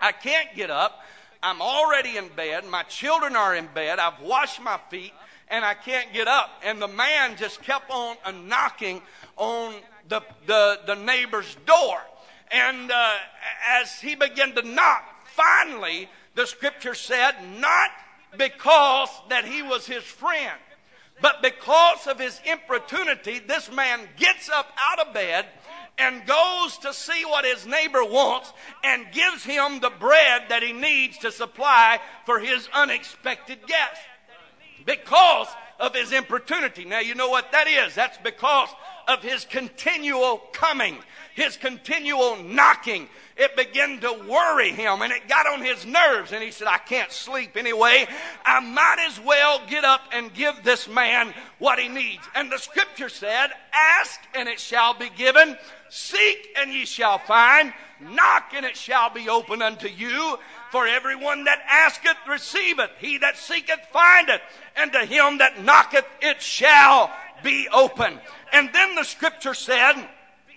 [0.00, 1.02] i can't get up.
[1.42, 2.64] I'm already in bed.
[2.66, 3.98] My children are in bed.
[3.98, 5.12] I've washed my feet
[5.48, 6.50] and i can't get up.
[6.64, 9.02] And the man just kept on uh, knocking
[9.36, 9.74] on
[10.08, 11.98] the, the, the neighbor's door
[12.50, 13.14] and uh,
[13.80, 17.90] as he began to knock, finally, the scripture said, not
[18.36, 20.58] because that he was his friend,
[21.20, 25.46] but because of his importunity, this man gets up out of bed
[25.98, 28.52] and goes to see what his neighbor wants
[28.84, 34.00] and gives him the bread that he needs to supply for his unexpected guest.
[34.86, 35.48] Because
[35.80, 36.84] of his importunity.
[36.84, 37.94] Now, you know what that is?
[37.94, 38.68] That's because
[39.08, 40.98] of his continual coming
[41.38, 46.32] his continual knocking, it began to worry him and it got on his nerves.
[46.32, 48.08] And he said, I can't sleep anyway.
[48.44, 52.28] I might as well get up and give this man what he needs.
[52.34, 55.56] And the scripture said, Ask and it shall be given,
[55.88, 60.38] seek and ye shall find, knock and it shall be open unto you.
[60.72, 64.42] For everyone that asketh receiveth, he that seeketh findeth,
[64.76, 68.18] and to him that knocketh it shall be open.
[68.52, 69.94] And then the scripture said,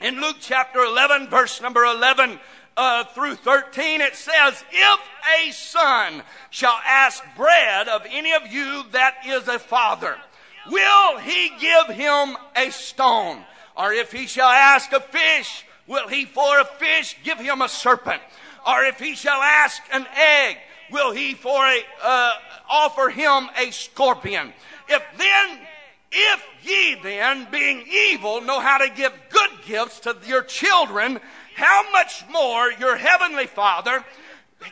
[0.02, 2.40] in Luke chapter 11, verse number 11
[2.78, 5.00] uh, through 13, it says, If
[5.40, 10.18] a son shall ask bread of any of you that is a father,
[10.70, 13.44] will he give him a stone?
[13.78, 17.70] Or if he shall ask a fish, will he for a fish give him a
[17.70, 18.22] serpent?
[18.68, 20.58] Or if he shall ask an egg,
[20.92, 22.32] will he for a, uh,
[22.70, 24.54] offer him a scorpion?
[24.88, 25.60] If then
[26.12, 31.20] if ye then, being evil, know how to give good gifts to your children,
[31.56, 34.04] how much more your heavenly Father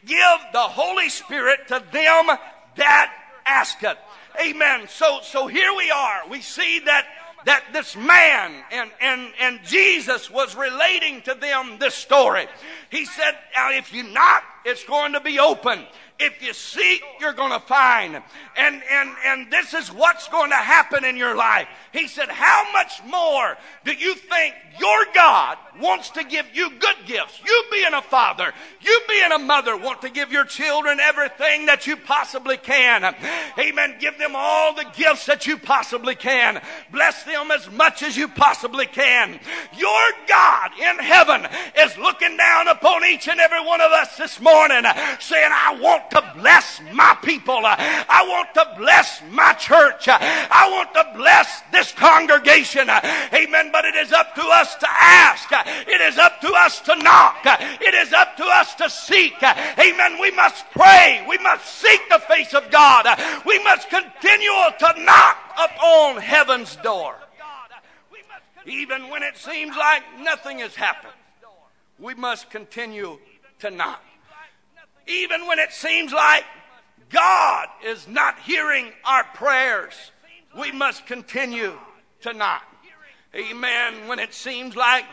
[0.06, 2.38] give the Holy Spirit to them
[2.76, 3.14] that
[3.46, 3.98] ask it.
[4.40, 4.88] Amen.
[4.88, 6.28] So, so here we are.
[6.30, 7.06] We see that
[7.46, 12.48] that this man and, and, and Jesus was relating to them this story.
[12.90, 13.38] He said,
[13.72, 15.86] if you knock, it's going to be open.
[16.20, 18.22] If you seek, you're going to find.
[18.58, 21.68] And, and, and this is what's going to happen in your life.
[21.94, 26.96] He said, How much more do you think your God wants to give you good
[27.06, 27.40] gifts?
[27.46, 28.52] You being a father,
[28.82, 33.16] you being a mother, want to give your children everything that you possibly can.
[33.58, 33.96] Amen.
[34.00, 36.62] Give them all the gifts that you possibly can.
[36.92, 39.40] Bless them as much as you possibly can.
[39.78, 41.48] Your God in heaven
[41.78, 44.84] is looking down upon each and every one of us this morning,
[45.20, 47.62] saying, I want to bless my people.
[47.64, 50.08] I want to bless my church.
[50.08, 52.90] I want to bless this congregation.
[52.90, 53.70] Amen.
[53.72, 55.50] But it is up to us to ask.
[55.88, 57.40] It is up to us to knock.
[57.46, 59.42] It is up to us to seek.
[59.44, 60.20] Amen.
[60.20, 61.26] We must pray.
[61.28, 63.06] We must seek the face of God.
[63.46, 67.16] We must continue to knock upon heaven's door.
[68.66, 71.14] Even when it seems like nothing has happened,
[71.98, 73.18] we must continue
[73.60, 74.04] to knock.
[75.10, 76.44] Even when it seems like
[77.10, 80.12] God is not hearing our prayers,
[80.58, 81.74] we must continue
[82.22, 82.64] to knock.
[83.36, 84.08] Amen.
[84.08, 85.06] When it seems like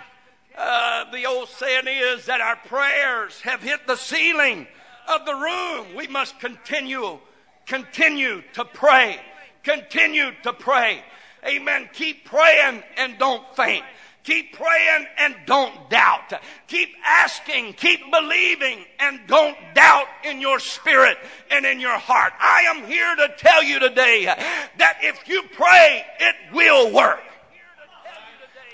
[0.57, 4.67] uh, the old saying is that our prayers have hit the ceiling
[5.09, 7.19] of the room, we must continue,
[7.67, 9.19] continue to pray.
[9.63, 11.03] Continue to pray.
[11.47, 11.89] Amen.
[11.93, 13.85] Keep praying and don't faint.
[14.27, 16.33] Keep praying and don't doubt.
[16.67, 21.17] Keep asking, keep believing, and don't doubt in your spirit
[21.49, 22.33] and in your heart.
[22.41, 27.23] I am here to tell you today that if you pray, it will work.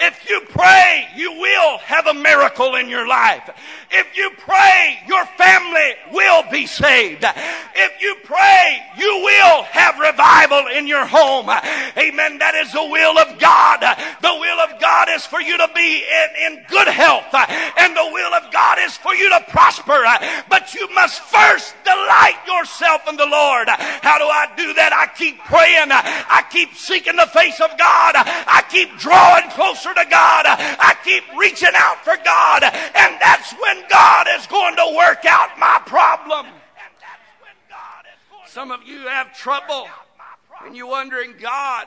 [0.05, 3.49] If you pray, you will have a miracle in your life.
[3.91, 7.25] If you pray, your family will be saved.
[7.25, 11.49] If you pray, you will have revival in your home.
[11.49, 12.39] Amen.
[12.39, 13.81] That is the will of God.
[13.81, 18.11] The will of God is for you to be in, in good health, and the
[18.11, 20.03] will of God is for you to prosper.
[20.49, 23.69] But you must first delight yourself in the Lord.
[23.69, 24.91] How do I do that?
[24.91, 25.93] I keep praying.
[25.93, 28.15] I keep seeking the face of God.
[28.17, 30.45] I keep drawing closer to God.
[30.47, 32.63] I keep reaching out for God.
[32.65, 36.47] And that's when God is going to work out my problem.
[38.47, 39.89] Some of you have trouble
[40.65, 41.87] and you're wondering, God,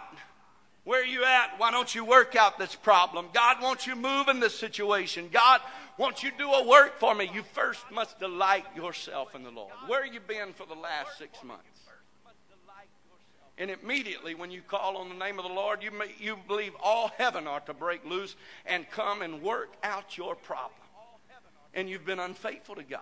[0.84, 1.56] where are you at?
[1.58, 3.28] Why don't you work out this problem?
[3.34, 5.30] God wants you move in this situation.
[5.32, 5.62] God
[5.98, 7.30] wants you do a work for me.
[7.34, 9.72] You first must delight yourself in the Lord.
[9.88, 11.75] Where have you been for the last six months?
[13.58, 16.74] And immediately, when you call on the name of the Lord, you, may, you believe
[16.84, 18.36] all heaven ought to break loose
[18.66, 20.72] and come and work out your problem.
[21.74, 23.00] And you've been unfaithful to God.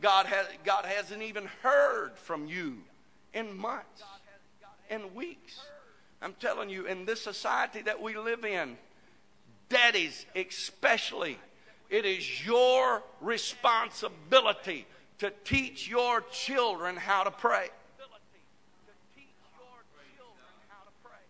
[0.00, 2.78] God, has, God hasn't even heard from you
[3.34, 4.02] in months
[4.90, 5.60] and weeks.
[6.20, 8.76] I'm telling you, in this society that we live in,
[9.68, 11.38] daddies especially,
[11.90, 14.86] it is your responsibility
[15.18, 17.68] to teach your children how to pray.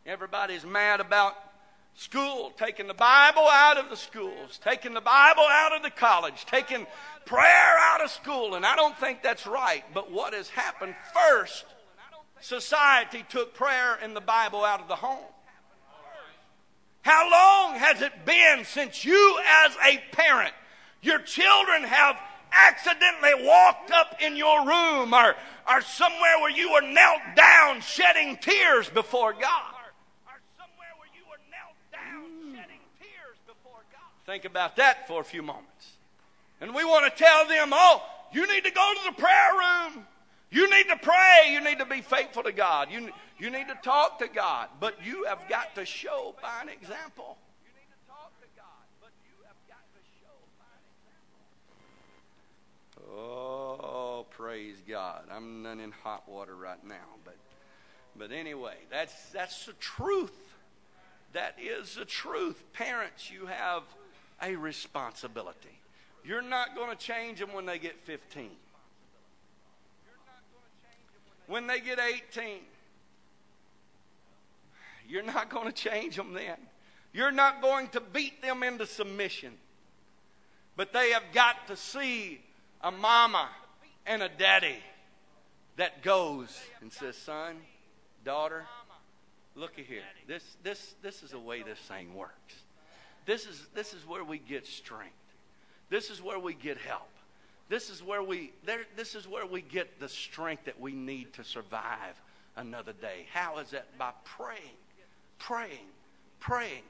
[0.05, 1.35] Everybody's mad about
[1.95, 6.45] school, taking the Bible out of the schools, taking the Bible out of the college,
[6.47, 6.87] taking
[7.25, 8.55] prayer out of school.
[8.55, 9.85] And I don't think that's right.
[9.95, 11.65] But what has happened first,
[12.41, 15.25] society took prayer and the Bible out of the home.
[17.03, 20.55] How long has it been since you, as a parent,
[21.01, 22.17] your children have
[22.53, 25.35] accidentally walked up in your room or,
[25.69, 29.72] or somewhere where you were knelt down shedding tears before God?
[34.33, 35.93] Think about that for a few moments.
[36.63, 38.03] And we want to tell them, oh,
[38.33, 40.07] you need to go to the prayer room.
[40.51, 41.51] You need to pray.
[41.51, 42.89] You need to be faithful to God.
[42.91, 44.69] You, you need to talk to God.
[44.81, 47.37] But you have got to show by an example.
[53.15, 55.25] Oh, praise God.
[55.31, 57.37] I'm not in hot water right now, but
[58.17, 60.33] but anyway, that's that's the truth.
[61.35, 62.63] That is the truth.
[62.73, 63.83] Parents, you have
[64.43, 65.79] a responsibility.
[66.25, 68.51] You're not going to change them when they get 15.
[71.47, 72.59] When they get 18,
[75.09, 76.57] you're not going to change them then.
[77.13, 79.53] You're not going to beat them into submission.
[80.77, 82.41] But they have got to see
[82.81, 83.49] a mama
[84.07, 84.79] and a daddy
[85.77, 87.57] that goes and says, Son,
[88.25, 88.65] daughter,
[89.55, 90.03] looky here.
[90.27, 92.55] This, this, this is the way this thing works.
[93.27, 95.15] This is, this is where we get strength.
[95.91, 97.09] This is where we get help.
[97.69, 101.33] This is where we there, this is where we get the strength that we need
[101.35, 102.21] to survive
[102.57, 103.27] another day.
[103.33, 103.87] How is that?
[103.97, 104.77] By praying,
[105.39, 105.87] praying,
[106.39, 106.83] praying.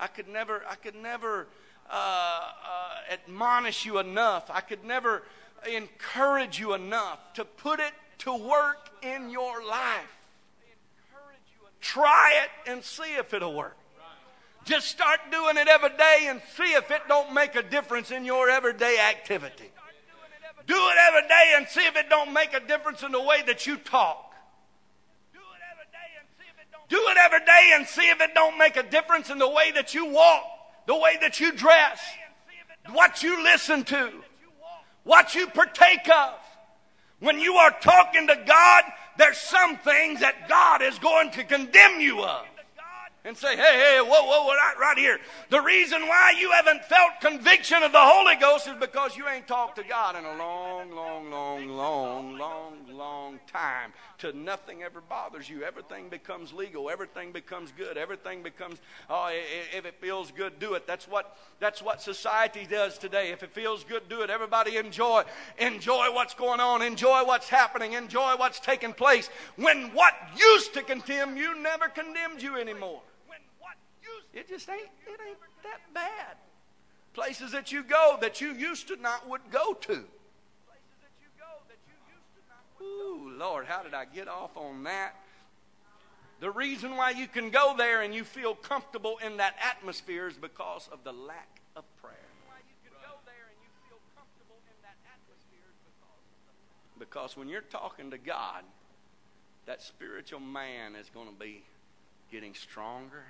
[0.00, 1.46] I could never I could never
[1.88, 4.50] uh, uh, admonish you enough.
[4.50, 5.22] I could never
[5.72, 10.18] encourage you enough to put it to work in your life.
[11.80, 13.76] Try it and see if it'll work.
[14.64, 18.24] Just start doing it every day and see if it don't make a difference in
[18.24, 19.70] your everyday activity.
[20.66, 23.42] Do it every day and see if it don't make a difference in the way
[23.46, 24.34] that you talk.
[26.88, 29.72] Do it every day and see if it don't make a difference in the way
[29.72, 30.44] that you walk,
[30.86, 32.00] the way that you dress,
[32.92, 34.10] what you listen to,
[35.02, 36.34] what you partake of.
[37.20, 38.84] When you are talking to God,
[39.18, 42.46] there's some things that God is going to condemn you of.
[43.24, 45.18] And say, hey, hey, whoa, whoa, right, right here.
[45.48, 49.48] The reason why you haven't felt conviction of the Holy Ghost is because you ain't
[49.48, 53.94] talked to God in a long, long, long, long, long, long time.
[54.18, 55.64] To nothing ever bothers you.
[55.64, 56.90] Everything becomes legal.
[56.90, 57.96] Everything becomes good.
[57.96, 59.30] Everything becomes, oh,
[59.74, 60.86] if it feels good, do it.
[60.86, 63.32] That's what, that's what society does today.
[63.32, 64.28] If it feels good, do it.
[64.28, 65.24] Everybody enjoy,
[65.58, 66.82] enjoy what's going on.
[66.82, 67.94] Enjoy what's happening.
[67.94, 69.30] Enjoy what's taking place.
[69.56, 73.00] When what used to condemn you never condemned you anymore.
[74.34, 76.36] It just ain't, it ain't that bad.
[77.12, 80.04] Places that you go that you used to not would go to.
[82.82, 85.14] Ooh, Lord, how did I get off on that?
[86.40, 90.36] The reason why you can go there and you feel comfortable in that atmosphere is
[90.36, 92.14] because of the lack of prayer.
[96.98, 98.64] Because when you're talking to God,
[99.66, 101.62] that spiritual man is going to be
[102.30, 103.24] getting stronger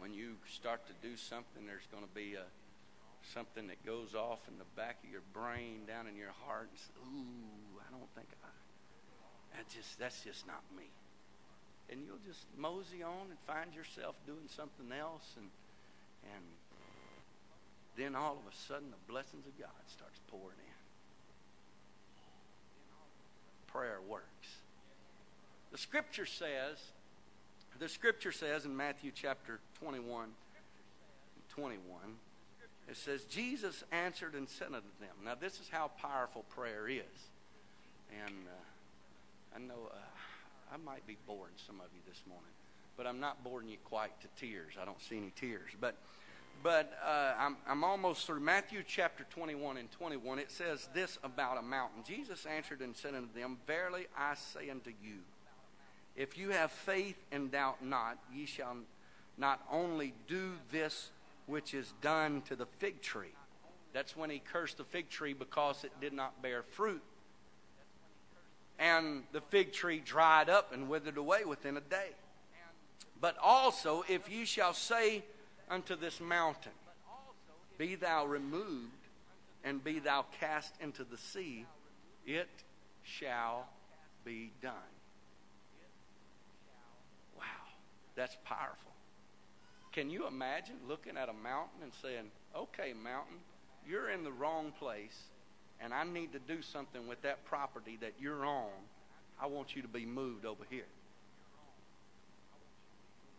[0.00, 2.48] when you start to do something, there's going to be a,
[3.36, 6.72] something that goes off in the back of your brain, down in your heart.
[6.72, 8.48] And say, Ooh, I don't think I.
[9.56, 10.88] That just that's just not me.
[11.92, 15.52] And you'll just mosey on and find yourself doing something else, and
[16.34, 16.44] and
[17.96, 20.80] then all of a sudden the blessings of God starts pouring in.
[23.66, 24.64] Prayer works.
[25.72, 26.78] The scripture says
[27.78, 30.28] the scripture says in Matthew chapter 21,
[31.54, 31.98] 21,
[32.88, 35.14] it says, Jesus answered and said unto them.
[35.24, 37.02] Now, this is how powerful prayer is.
[38.26, 42.52] And uh, I know uh, I might be boring some of you this morning,
[42.96, 44.74] but I'm not boring you quite to tears.
[44.80, 45.70] I don't see any tears.
[45.80, 45.96] But
[46.62, 50.38] but uh, I'm, I'm almost through Matthew chapter 21 and 21.
[50.38, 52.02] It says this about a mountain.
[52.06, 55.20] Jesus answered and said unto them, Verily I say unto you,
[56.16, 58.76] if you have faith and doubt not, ye shall
[59.40, 61.10] not only do this
[61.46, 63.34] which is done to the fig tree.
[63.92, 67.02] That's when he cursed the fig tree because it did not bear fruit.
[68.78, 72.10] And the fig tree dried up and withered away within a day.
[73.20, 75.24] But also, if you shall say
[75.68, 76.72] unto this mountain,
[77.76, 78.92] Be thou removed,
[79.64, 81.66] and be thou cast into the sea,
[82.26, 82.48] it
[83.02, 83.68] shall
[84.24, 84.72] be done.
[87.36, 87.44] Wow,
[88.14, 88.89] that's powerful.
[89.92, 93.36] Can you imagine looking at a mountain and saying, okay, mountain,
[93.88, 95.18] you're in the wrong place,
[95.80, 98.70] and I need to do something with that property that you're on.
[99.40, 100.84] I want you to be moved over here.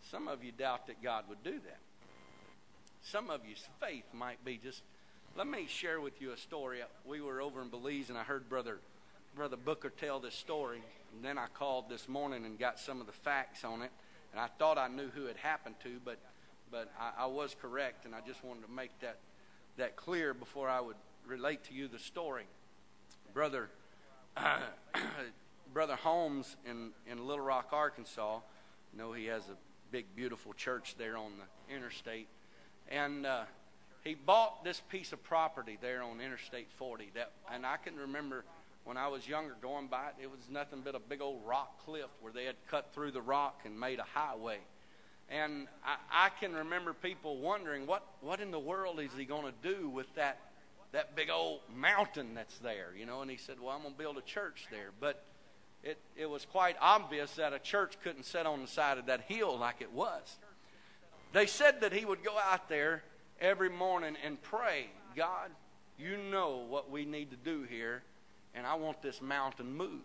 [0.10, 1.80] Some of you doubt that God would do that.
[3.04, 4.82] Some of you's faith might be just.
[5.38, 6.80] Let me share with you a story.
[7.06, 8.80] We were over in Belize, and I heard Brother
[9.36, 10.82] Brother Booker tell this story.
[11.14, 13.92] And then I called this morning and got some of the facts on it.
[14.32, 16.18] And I thought I knew who it happened to, but,
[16.72, 19.18] but I, I was correct, and I just wanted to make that,
[19.78, 20.96] that clear before I would
[21.28, 22.46] relate to you the story.
[23.34, 23.70] Brother,
[25.74, 28.40] Brother Holmes in, in Little Rock, Arkansas,
[28.94, 29.56] you know he has a
[29.92, 32.28] big, beautiful church there on the interstate.
[32.90, 33.44] And uh,
[34.04, 37.12] he bought this piece of property there on Interstate 40.
[37.16, 38.46] That, and I can remember
[38.84, 41.86] when I was younger going by it, it was nothing but a big old rock
[41.86, 44.60] cliff where they had cut through the rock and made a highway.
[45.32, 49.46] And I, I can remember people wondering, what, what in the world is he going
[49.46, 50.40] to do with that,
[50.92, 52.90] that big old mountain that's there?
[52.98, 54.90] You know, and he said, well, I'm going to build a church there.
[55.00, 55.24] But
[55.84, 59.22] it, it was quite obvious that a church couldn't sit on the side of that
[59.22, 60.38] hill like it was.
[61.32, 63.04] They said that he would go out there
[63.40, 65.50] every morning and pray, God,
[65.98, 68.04] you know what we need to do here
[68.54, 70.04] and I want this mountain moved.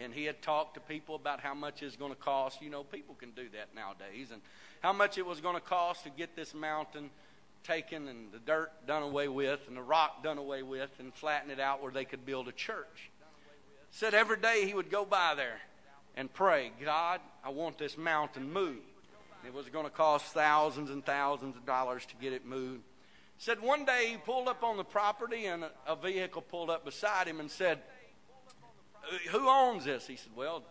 [0.00, 2.62] And he had talked to people about how much it's going to cost.
[2.62, 4.30] You know, people can do that nowadays.
[4.32, 4.40] And
[4.80, 7.10] how much it was going to cost to get this mountain
[7.64, 11.50] taken and the dirt done away with and the rock done away with and flatten
[11.50, 13.10] it out where they could build a church.
[13.90, 15.60] Said every day he would go by there
[16.16, 18.80] and pray, God, I want this mountain moved.
[19.46, 22.82] It was going to cost thousands and thousands of dollars to get it moved.
[23.38, 27.28] Said one day he pulled up on the property and a vehicle pulled up beside
[27.28, 27.78] him and said,
[29.30, 30.06] Who owns this?
[30.06, 30.62] He said, Well,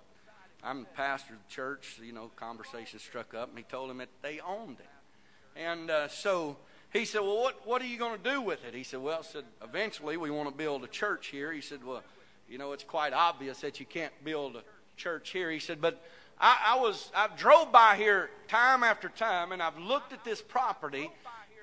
[0.64, 2.00] I'm the pastor of the church.
[2.04, 5.60] You know, conversation struck up and he told him that they owned it.
[5.60, 6.58] And uh, so
[6.94, 8.74] he said, Well, what, what are you going to do with it?
[8.74, 11.52] He said, Well, said, eventually we want to build a church here.
[11.52, 12.04] He said, Well,
[12.50, 14.64] you know, it's quite obvious that you can't build a
[14.96, 15.52] church here.
[15.52, 16.02] He said, But
[16.40, 20.42] I, I was I drove by here time after time and I've looked at this
[20.42, 21.10] property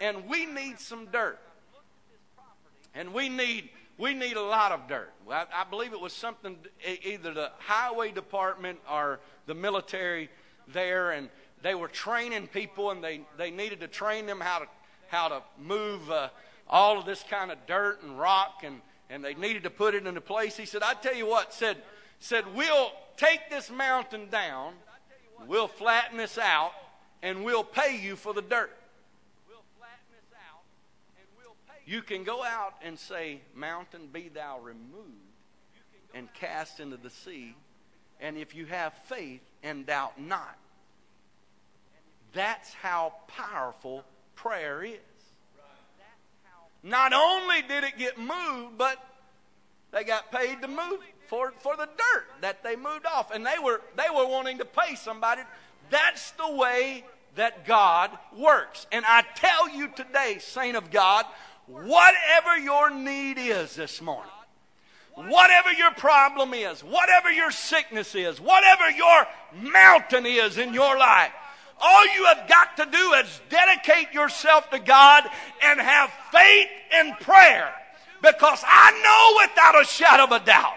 [0.00, 1.38] and we need some dirt.
[2.94, 5.12] And we need we need a lot of dirt.
[5.30, 6.56] I, I believe it was something
[7.04, 10.30] either the highway department or the military
[10.68, 11.28] there, and
[11.62, 14.66] they were training people, and they, they needed to train them how to
[15.08, 16.28] how to move uh,
[16.68, 18.80] all of this kind of dirt and rock, and
[19.10, 20.56] and they needed to put it into place.
[20.56, 21.76] He said, "I tell you what," said
[22.18, 24.72] said we'll take this mountain down,
[25.46, 26.72] we'll flatten this out,
[27.22, 28.70] and we'll pay you for the dirt.
[31.86, 35.10] You can go out and say, Mountain, be thou removed
[36.14, 37.54] and cast into the sea.
[38.20, 40.56] And if you have faith and doubt not,
[42.32, 44.04] that's how powerful
[44.34, 44.98] prayer is.
[46.82, 48.98] Not only did it get moved, but
[49.90, 53.30] they got paid to move for, for the dirt that they moved off.
[53.30, 55.42] And they were, they were wanting to pay somebody.
[55.90, 57.04] That's the way
[57.36, 58.86] that God works.
[58.92, 61.24] And I tell you today, saint of God,
[61.66, 64.30] whatever your need is this morning,
[65.14, 69.26] whatever your problem is, whatever your sickness is, whatever your
[69.72, 71.32] mountain is in your life,
[71.80, 75.24] all you have got to do is dedicate yourself to God
[75.62, 76.68] and have faith
[77.00, 77.72] in prayer.
[78.22, 80.76] Because I know without a shadow of a doubt,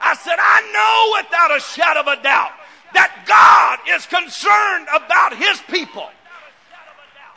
[0.00, 2.52] I said, I know without a shadow of a doubt
[2.94, 6.08] that God is concerned about His people.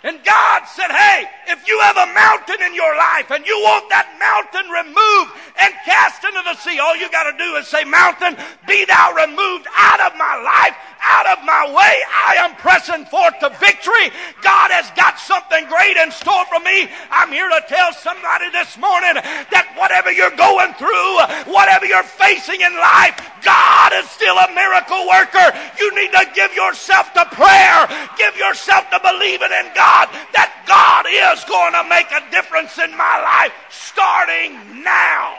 [0.04, 3.86] And God said, Hey, if you have a mountain in your life and you want
[3.94, 5.30] that mountain removed
[5.62, 8.34] and cast into the sea, all you got to do is say, Mountain,
[8.66, 10.74] be thou removed out of my life,
[11.06, 11.96] out of my way.
[12.10, 14.10] I am pressing forth to victory.
[14.42, 16.90] God has got something great in store for me.
[17.14, 19.22] I'm here to tell somebody this morning
[19.54, 25.06] that whatever you're going through, whatever you're facing in life, God is still a miracle
[25.06, 25.46] worker.
[25.78, 27.86] You need to give yourself to prayer,
[28.18, 29.91] give yourself to believing in God.
[29.92, 35.36] God that God is going to make a difference in my life starting now.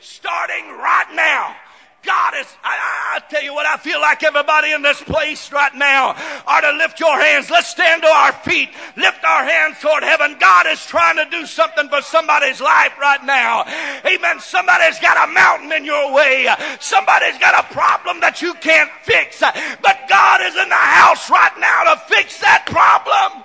[0.00, 1.56] Starting right now.
[2.04, 5.72] God is, I, I, tell you what, I feel like everybody in this place right
[5.74, 7.48] now are to lift your hands.
[7.48, 8.70] Let's stand to our feet.
[8.96, 10.36] Lift our hands toward heaven.
[10.40, 13.62] God is trying to do something for somebody's life right now.
[14.04, 14.40] Amen.
[14.40, 16.48] Somebody's got a mountain in your way.
[16.80, 19.38] Somebody's got a problem that you can't fix.
[19.40, 23.44] But God is in the house right now to fix that problem.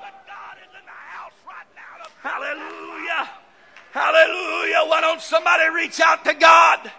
[2.24, 3.30] Hallelujah.
[3.92, 4.90] Hallelujah.
[4.90, 6.92] Why don't somebody reach out to God?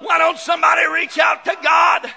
[0.00, 2.10] Why don't somebody reach out to God?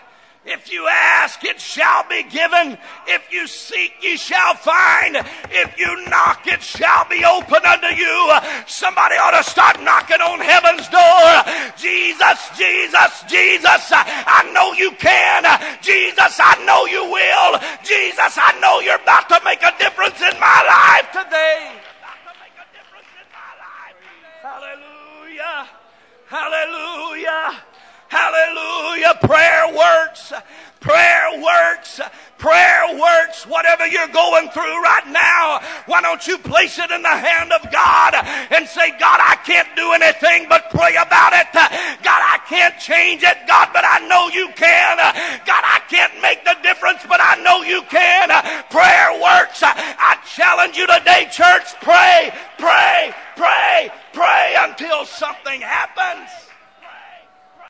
[0.45, 2.77] If you ask, it shall be given.
[3.07, 5.15] If you seek, ye shall find.
[5.49, 8.31] If you knock, it shall be open unto you.
[8.67, 11.31] Somebody ought to start knocking on heaven's door.
[11.79, 15.43] Jesus, Jesus, Jesus, I know you can.
[15.81, 17.59] Jesus, I know you will.
[17.83, 21.71] Jesus, I know you're about to make a difference in my life today.
[24.41, 25.67] Hallelujah.
[26.27, 27.63] Hallelujah.
[28.13, 29.17] Hallelujah.
[29.25, 30.31] Prayer works.
[30.79, 31.99] Prayer works.
[32.37, 33.47] Prayer works.
[33.47, 37.71] Whatever you're going through right now, why don't you place it in the hand of
[37.71, 38.13] God
[38.51, 41.47] and say, God, I can't do anything but pray about it.
[41.53, 44.97] God, I can't change it, God, but I know you can.
[45.47, 48.29] God, I can't make the difference, but I know you can.
[48.69, 49.63] Prayer works.
[49.65, 51.73] I challenge you today, church.
[51.81, 56.29] Pray, pray, pray, pray until something happens.